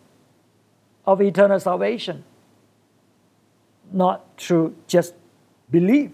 of 1.06 1.22
eternal 1.22 1.60
salvation. 1.60 2.24
Not 3.92 4.24
through 4.38 4.76
just 4.88 5.16
belief, 5.72 6.12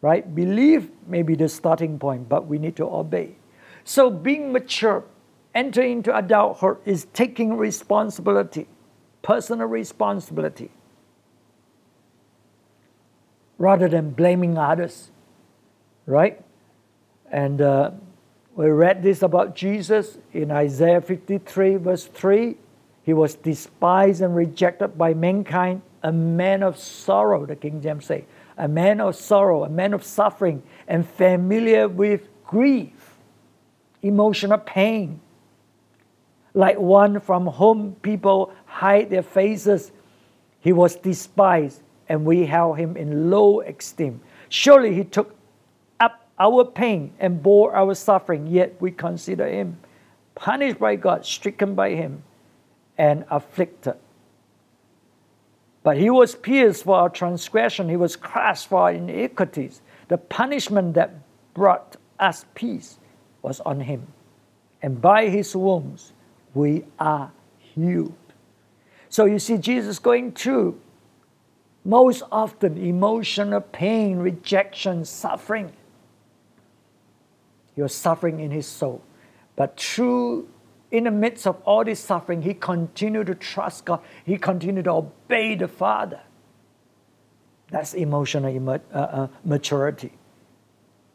right? 0.00 0.34
Belief 0.34 0.88
may 1.06 1.22
be 1.22 1.34
the 1.34 1.48
starting 1.48 1.98
point, 1.98 2.28
but 2.28 2.46
we 2.46 2.58
need 2.58 2.76
to 2.76 2.84
obey. 2.84 3.36
So 3.84 4.10
being 4.10 4.52
mature, 4.52 5.04
entering 5.54 5.98
into 5.98 6.16
adulthood 6.16 6.78
is 6.86 7.06
taking 7.12 7.56
responsibility, 7.56 8.68
personal 9.20 9.66
responsibility, 9.66 10.70
rather 13.58 13.88
than 13.88 14.10
blaming 14.10 14.56
others 14.56 15.10
right? 16.10 16.42
And 17.30 17.60
uh, 17.60 17.92
we 18.54 18.68
read 18.68 19.02
this 19.02 19.22
about 19.22 19.54
Jesus 19.54 20.18
in 20.32 20.50
Isaiah 20.50 21.00
53, 21.00 21.76
verse 21.76 22.06
3. 22.06 22.56
He 23.02 23.12
was 23.14 23.34
despised 23.36 24.20
and 24.20 24.34
rejected 24.34 24.98
by 24.98 25.14
mankind, 25.14 25.82
a 26.02 26.12
man 26.12 26.62
of 26.62 26.76
sorrow, 26.78 27.46
the 27.46 27.56
King 27.56 27.80
James 27.80 28.04
say, 28.04 28.24
a 28.58 28.68
man 28.68 29.00
of 29.00 29.16
sorrow, 29.16 29.64
a 29.64 29.68
man 29.68 29.94
of 29.94 30.04
suffering, 30.04 30.62
and 30.86 31.08
familiar 31.08 31.88
with 31.88 32.28
grief, 32.44 33.16
emotional 34.02 34.58
pain. 34.58 35.20
Like 36.52 36.78
one 36.78 37.20
from 37.20 37.46
whom 37.46 37.94
people 38.02 38.52
hide 38.66 39.08
their 39.08 39.22
faces, 39.22 39.92
he 40.60 40.72
was 40.72 40.96
despised, 40.96 41.80
and 42.08 42.24
we 42.24 42.44
held 42.44 42.76
him 42.76 42.96
in 42.96 43.30
low 43.30 43.60
esteem. 43.60 44.20
Surely 44.48 44.94
he 44.94 45.04
took 45.04 45.39
our 46.40 46.64
pain 46.64 47.12
and 47.20 47.42
bore 47.42 47.76
our 47.76 47.94
suffering, 47.94 48.48
yet 48.48 48.74
we 48.80 48.90
consider 48.90 49.46
him 49.46 49.76
punished 50.34 50.78
by 50.78 50.96
God, 50.96 51.26
stricken 51.26 51.74
by 51.74 51.90
him, 51.90 52.22
and 52.96 53.24
afflicted. 53.30 53.94
But 55.82 55.98
he 55.98 56.08
was 56.10 56.34
pierced 56.34 56.84
for 56.84 56.96
our 56.96 57.10
transgression, 57.10 57.88
he 57.88 57.96
was 57.96 58.16
crushed 58.16 58.68
for 58.68 58.80
our 58.80 58.92
iniquities. 58.92 59.82
The 60.08 60.18
punishment 60.18 60.94
that 60.94 61.14
brought 61.54 61.96
us 62.18 62.46
peace 62.54 62.98
was 63.42 63.60
on 63.60 63.80
him. 63.80 64.06
And 64.82 65.00
by 65.00 65.28
his 65.28 65.54
wounds 65.54 66.12
we 66.54 66.84
are 66.98 67.30
healed. 67.58 68.14
So 69.08 69.26
you 69.26 69.38
see, 69.38 69.58
Jesus 69.58 69.98
going 69.98 70.32
through 70.32 70.80
most 71.84 72.22
often 72.30 72.76
emotional 72.78 73.60
pain, 73.60 74.18
rejection, 74.18 75.04
suffering. 75.04 75.72
Was 77.82 77.94
suffering 77.94 78.40
in 78.40 78.50
his 78.50 78.66
soul. 78.66 79.02
But 79.56 79.78
through, 79.78 80.48
in 80.90 81.04
the 81.04 81.10
midst 81.10 81.46
of 81.46 81.60
all 81.64 81.84
this 81.84 82.00
suffering, 82.00 82.42
he 82.42 82.54
continued 82.54 83.26
to 83.28 83.34
trust 83.34 83.84
God. 83.84 84.00
He 84.24 84.36
continued 84.36 84.84
to 84.84 84.92
obey 84.92 85.54
the 85.54 85.68
Father. 85.68 86.20
That's 87.70 87.94
emotional 87.94 88.68
uh, 88.68 88.96
uh, 88.96 89.28
maturity, 89.44 90.12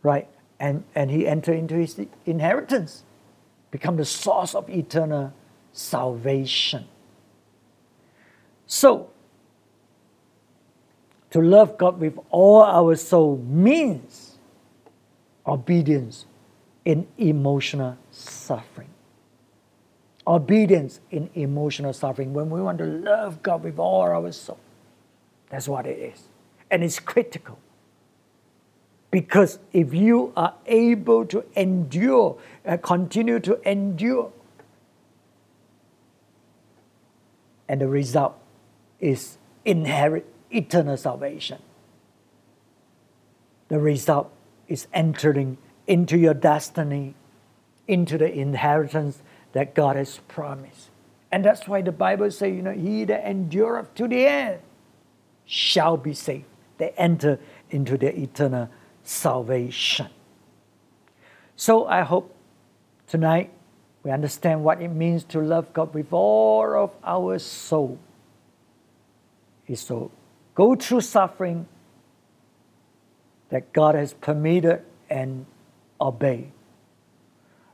right? 0.03 0.27
And, 0.59 0.83
and 0.95 1.11
he 1.11 1.27
entered 1.27 1.57
into 1.57 1.75
his 1.75 1.99
inheritance, 2.25 3.03
become 3.71 3.97
the 3.97 4.05
source 4.05 4.55
of 4.55 4.69
eternal 4.69 5.33
salvation. 5.73 6.85
So, 8.67 9.09
to 11.31 11.41
love 11.41 11.77
God 11.77 11.99
with 11.99 12.17
all 12.29 12.63
our 12.63 12.95
soul 12.95 13.37
means 13.37 14.37
obedience 15.45 16.25
in 16.85 17.07
emotional 17.17 17.97
suffering. 18.11 18.89
Obedience 20.27 20.99
in 21.11 21.29
emotional 21.35 21.93
suffering. 21.93 22.33
When 22.33 22.49
we 22.49 22.61
want 22.61 22.77
to 22.77 22.85
love 22.85 23.43
God 23.43 23.63
with 23.63 23.77
all 23.77 24.01
our 24.01 24.31
soul, 24.31 24.59
that's 25.49 25.67
what 25.67 25.85
it 25.85 25.97
is. 25.97 26.23
And 26.71 26.83
it's 26.83 26.99
critical. 26.99 27.59
Because 29.11 29.59
if 29.71 29.93
you 29.93 30.33
are 30.35 30.55
able 30.65 31.25
to 31.27 31.45
endure, 31.55 32.37
uh, 32.65 32.77
continue 32.77 33.39
to 33.39 33.69
endure, 33.69 34.31
and 37.67 37.81
the 37.81 37.87
result 37.87 38.37
is 38.99 39.37
inherit 39.63 40.25
eternal 40.51 40.97
salvation. 40.97 41.59
The 43.69 43.79
result 43.79 44.31
is 44.67 44.87
entering 44.93 45.57
into 45.87 46.17
your 46.17 46.33
destiny, 46.33 47.13
into 47.87 48.17
the 48.17 48.31
inheritance 48.31 49.21
that 49.53 49.75
God 49.75 49.95
has 49.95 50.19
promised. 50.27 50.89
And 51.31 51.43
that's 51.43 51.67
why 51.67 51.81
the 51.81 51.91
Bible 51.91 52.31
says, 52.31 52.53
you 52.53 52.61
know, 52.61 52.71
he 52.71 53.03
that 53.05 53.25
endureth 53.25 53.93
to 53.95 54.07
the 54.07 54.25
end 54.25 54.59
shall 55.45 55.97
be 55.97 56.13
saved. 56.13 56.45
They 56.77 56.89
enter 56.91 57.39
into 57.69 57.97
the 57.97 58.17
eternal 58.17 58.69
salvation. 59.03 60.07
So 61.55 61.85
I 61.85 62.01
hope 62.01 62.35
tonight 63.07 63.51
we 64.03 64.11
understand 64.11 64.63
what 64.63 64.81
it 64.81 64.89
means 64.89 65.23
to 65.25 65.39
love 65.39 65.73
God 65.73 65.93
with 65.93 66.11
all 66.11 66.75
of 66.75 66.91
our 67.03 67.39
soul. 67.39 67.97
Is 69.67 69.83
to 69.85 70.11
go 70.53 70.75
through 70.75 71.01
suffering 71.01 71.67
that 73.49 73.73
God 73.73 73.95
has 73.95 74.13
permitted 74.13 74.83
and 75.09 75.45
obey. 75.99 76.51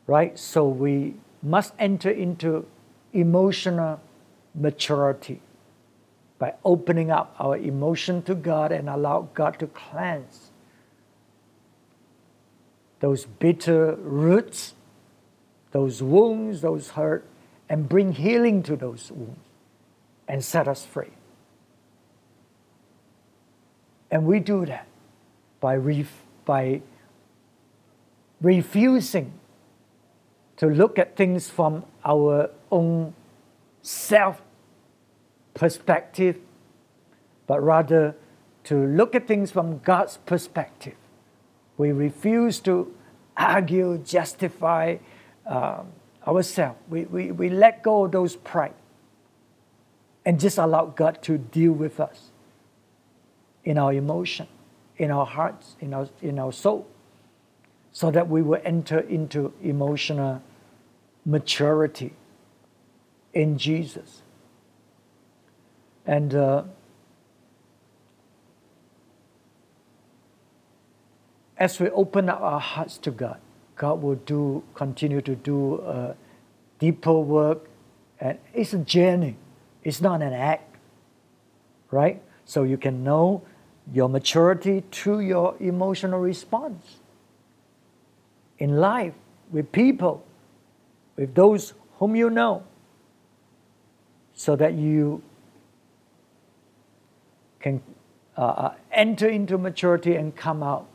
Right? 0.07 0.37
So 0.37 0.67
we 0.67 1.15
must 1.41 1.73
enter 1.79 2.09
into 2.09 2.65
emotional 3.13 4.01
maturity 4.53 5.41
by 6.39 6.55
opening 6.65 7.11
up 7.11 7.35
our 7.39 7.57
emotion 7.57 8.21
to 8.23 8.35
God 8.35 8.71
and 8.71 8.89
allow 8.89 9.29
God 9.33 9.59
to 9.59 9.67
cleanse 9.67 10.51
those 12.99 13.25
bitter 13.25 13.95
roots, 13.95 14.73
those 15.71 16.01
wounds, 16.01 16.61
those 16.61 16.89
hurt, 16.91 17.25
and 17.69 17.87
bring 17.87 18.13
healing 18.13 18.63
to 18.63 18.75
those 18.75 19.11
wounds 19.11 19.39
and 20.27 20.43
set 20.43 20.67
us 20.67 20.85
free. 20.85 21.11
And 24.09 24.25
we 24.25 24.39
do 24.39 24.65
that 24.65 24.87
by, 25.59 25.75
ref- 25.75 26.25
by 26.45 26.81
refusing 28.41 29.33
to 30.57 30.67
look 30.67 30.99
at 30.99 31.15
things 31.15 31.49
from 31.49 31.85
our 32.03 32.49
own 32.71 33.13
self 33.81 34.41
perspective, 35.53 36.37
but 37.47 37.61
rather 37.63 38.15
to 38.65 38.75
look 38.75 39.15
at 39.15 39.27
things 39.27 39.51
from 39.51 39.79
God's 39.79 40.17
perspective. 40.17 40.95
We 41.77 41.91
refuse 41.91 42.59
to 42.61 42.93
argue, 43.35 43.97
justify, 43.99 44.97
um, 45.45 45.87
ourselves. 46.27 46.77
We, 46.89 47.05
we, 47.05 47.31
we 47.31 47.49
let 47.49 47.81
go 47.81 48.05
of 48.05 48.11
those 48.11 48.35
pride 48.35 48.73
and 50.25 50.39
just 50.39 50.57
allow 50.57 50.85
God 50.85 51.21
to 51.23 51.37
deal 51.37 51.71
with 51.71 51.99
us 51.99 52.29
in 53.63 53.77
our 53.77 53.93
emotion, 53.93 54.47
in 54.97 55.11
our 55.11 55.25
hearts, 55.25 55.75
in 55.79 55.93
our, 55.93 56.07
in 56.21 56.37
our 56.37 56.51
soul, 56.51 56.87
so 57.91 58.11
that 58.11 58.29
we 58.29 58.41
will 58.41 58.61
enter 58.63 58.99
into 58.99 59.53
emotional 59.61 60.41
maturity 61.25 62.13
in 63.33 63.57
Jesus. 63.57 64.21
And 66.05 66.33
uh, 66.33 66.63
as 71.57 71.79
we 71.79 71.89
open 71.89 72.29
up 72.29 72.41
our 72.41 72.59
hearts 72.59 72.97
to 72.99 73.11
God, 73.11 73.39
God 73.75 74.01
will 74.01 74.15
do 74.15 74.63
continue 74.73 75.21
to 75.21 75.35
do 75.35 75.75
uh, 75.81 76.13
deeper 76.79 77.19
work, 77.19 77.69
and 78.19 78.37
it's 78.53 78.73
a 78.73 78.79
journey. 78.79 79.35
It's 79.83 80.01
not 80.01 80.21
an 80.21 80.33
act, 80.33 80.75
right? 81.89 82.21
So 82.45 82.63
you 82.63 82.77
can 82.77 83.03
know 83.03 83.43
your 83.91 84.07
maturity 84.07 84.83
through 84.91 85.21
your 85.21 85.55
emotional 85.59 86.19
response 86.19 87.00
in 88.61 88.77
life 88.77 89.15
with 89.51 89.71
people, 89.71 90.23
with 91.15 91.33
those 91.33 91.73
whom 91.97 92.15
you 92.15 92.29
know, 92.29 92.63
so 94.35 94.55
that 94.55 94.75
you 94.75 95.23
can 97.59 97.81
uh, 98.37 98.41
uh 98.41 98.73
enter 98.91 99.27
into 99.27 99.57
maturity 99.57 100.15
and 100.15 100.35
come 100.35 100.61
out 100.61 100.85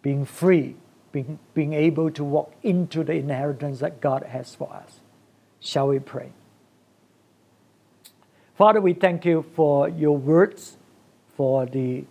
being 0.00 0.24
free, 0.24 0.76
being, 1.12 1.38
being 1.52 1.74
able 1.74 2.10
to 2.10 2.24
walk 2.24 2.54
into 2.62 3.04
the 3.04 3.12
inheritance 3.12 3.80
that 3.80 4.00
God 4.00 4.22
has 4.22 4.54
for 4.54 4.72
us. 4.72 5.00
Shall 5.60 5.88
we 5.88 5.98
pray? 5.98 6.32
Father, 8.56 8.80
we 8.80 8.94
thank 8.94 9.26
you 9.26 9.44
for 9.54 9.90
your 9.90 10.16
words, 10.16 10.78
for 11.36 11.66
the 11.66 12.04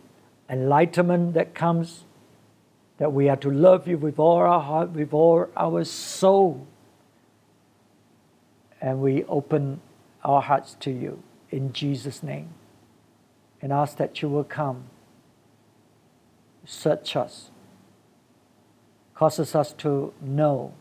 enlightenment 0.49 1.33
that 1.33 1.55
comes, 1.55 2.03
that 2.97 3.13
we 3.13 3.29
are 3.29 3.35
to 3.37 3.49
love 3.49 3.87
you 3.87 3.97
with 3.97 4.19
all 4.19 4.37
our 4.37 4.61
heart, 4.61 4.91
with 4.91 5.13
all 5.13 5.47
our 5.55 5.83
soul. 5.83 6.67
And 8.81 9.01
we 9.01 9.23
open 9.25 9.81
our 10.23 10.41
hearts 10.41 10.75
to 10.81 10.91
you 10.91 11.21
in 11.51 11.73
Jesus' 11.73 12.23
name. 12.23 12.49
And 13.61 13.71
ask 13.71 13.97
that 13.97 14.21
you 14.21 14.29
will 14.29 14.43
come, 14.43 14.85
search 16.65 17.15
us. 17.15 17.49
Causes 19.15 19.55
us 19.55 19.73
to 19.73 20.13
know 20.21 20.73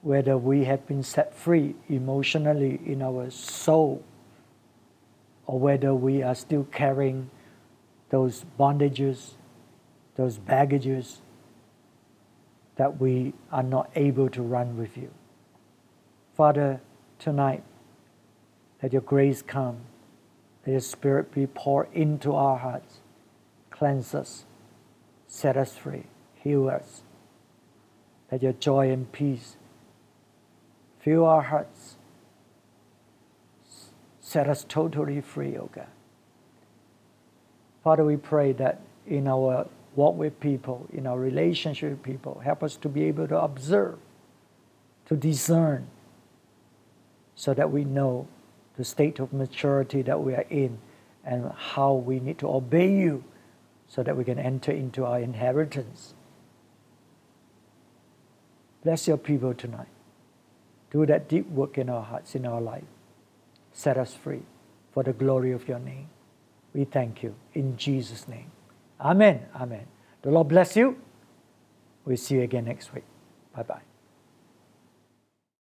whether 0.00 0.36
we 0.36 0.64
have 0.64 0.86
been 0.86 1.02
set 1.02 1.34
free 1.34 1.74
emotionally 1.88 2.80
in 2.84 3.02
our 3.02 3.30
soul 3.30 4.02
or 5.46 5.58
whether 5.58 5.94
we 5.94 6.22
are 6.22 6.34
still 6.34 6.64
carrying 6.64 7.30
those 8.10 8.44
bondages, 8.58 9.32
those 10.16 10.38
baggages 10.38 11.21
that 12.76 13.00
we 13.00 13.34
are 13.50 13.62
not 13.62 13.90
able 13.94 14.28
to 14.30 14.42
run 14.42 14.76
with 14.76 14.96
you. 14.96 15.10
Father, 16.36 16.80
tonight, 17.18 17.62
let 18.82 18.92
your 18.92 19.02
grace 19.02 19.42
come, 19.42 19.78
let 20.66 20.72
your 20.72 20.80
spirit 20.80 21.32
be 21.32 21.46
poured 21.46 21.88
into 21.92 22.34
our 22.34 22.58
hearts, 22.58 23.00
cleanse 23.70 24.14
us, 24.14 24.44
set 25.26 25.56
us 25.56 25.76
free, 25.76 26.04
heal 26.34 26.68
us 26.68 27.02
let 28.32 28.42
your 28.42 28.54
joy 28.54 28.90
and 28.90 29.12
peace 29.12 29.56
fill 31.00 31.26
our 31.26 31.42
hearts. 31.42 31.96
Set 34.22 34.48
us 34.48 34.64
totally 34.66 35.20
free, 35.20 35.54
O 35.58 35.68
God. 35.70 35.86
Father, 37.84 38.04
we 38.06 38.16
pray 38.16 38.52
that 38.52 38.80
in 39.06 39.28
our 39.28 39.68
walk 39.94 40.16
with 40.16 40.38
people, 40.40 40.86
in 40.92 41.06
our 41.06 41.18
relationship 41.18 41.90
with 41.90 42.02
people, 42.02 42.40
help 42.44 42.62
us 42.62 42.76
to 42.76 42.88
be 42.88 43.04
able 43.04 43.28
to 43.28 43.40
observe, 43.40 43.98
to 45.06 45.16
discern, 45.16 45.86
so 47.34 47.54
that 47.54 47.70
we 47.70 47.84
know 47.84 48.26
the 48.76 48.84
state 48.84 49.18
of 49.18 49.32
maturity 49.32 50.02
that 50.02 50.20
we 50.20 50.34
are 50.34 50.46
in 50.48 50.78
and 51.24 51.52
how 51.52 51.92
we 51.92 52.20
need 52.20 52.38
to 52.38 52.48
obey 52.48 52.90
you 52.90 53.22
so 53.88 54.02
that 54.02 54.16
we 54.16 54.24
can 54.24 54.38
enter 54.38 54.72
into 54.72 55.04
our 55.04 55.20
inheritance. 55.20 56.14
Bless 58.82 59.06
your 59.06 59.18
people 59.18 59.54
tonight. 59.54 59.88
Do 60.90 61.06
that 61.06 61.28
deep 61.28 61.48
work 61.50 61.78
in 61.78 61.88
our 61.88 62.02
hearts, 62.02 62.34
in 62.34 62.46
our 62.46 62.60
life. 62.60 62.84
Set 63.72 63.96
us 63.96 64.14
free 64.14 64.42
for 64.92 65.02
the 65.02 65.12
glory 65.12 65.52
of 65.52 65.68
your 65.68 65.78
name. 65.78 66.08
We 66.74 66.84
thank 66.84 67.22
you 67.22 67.34
in 67.54 67.76
Jesus' 67.76 68.26
name. 68.26 68.50
Amen. 69.02 69.46
Amen. 69.54 69.86
The 70.22 70.30
Lord 70.30 70.48
bless 70.48 70.76
you. 70.76 70.96
We'll 72.04 72.16
see 72.16 72.36
you 72.36 72.42
again 72.42 72.64
next 72.64 72.94
week. 72.94 73.04
Bye 73.54 73.62
bye. 73.62 73.91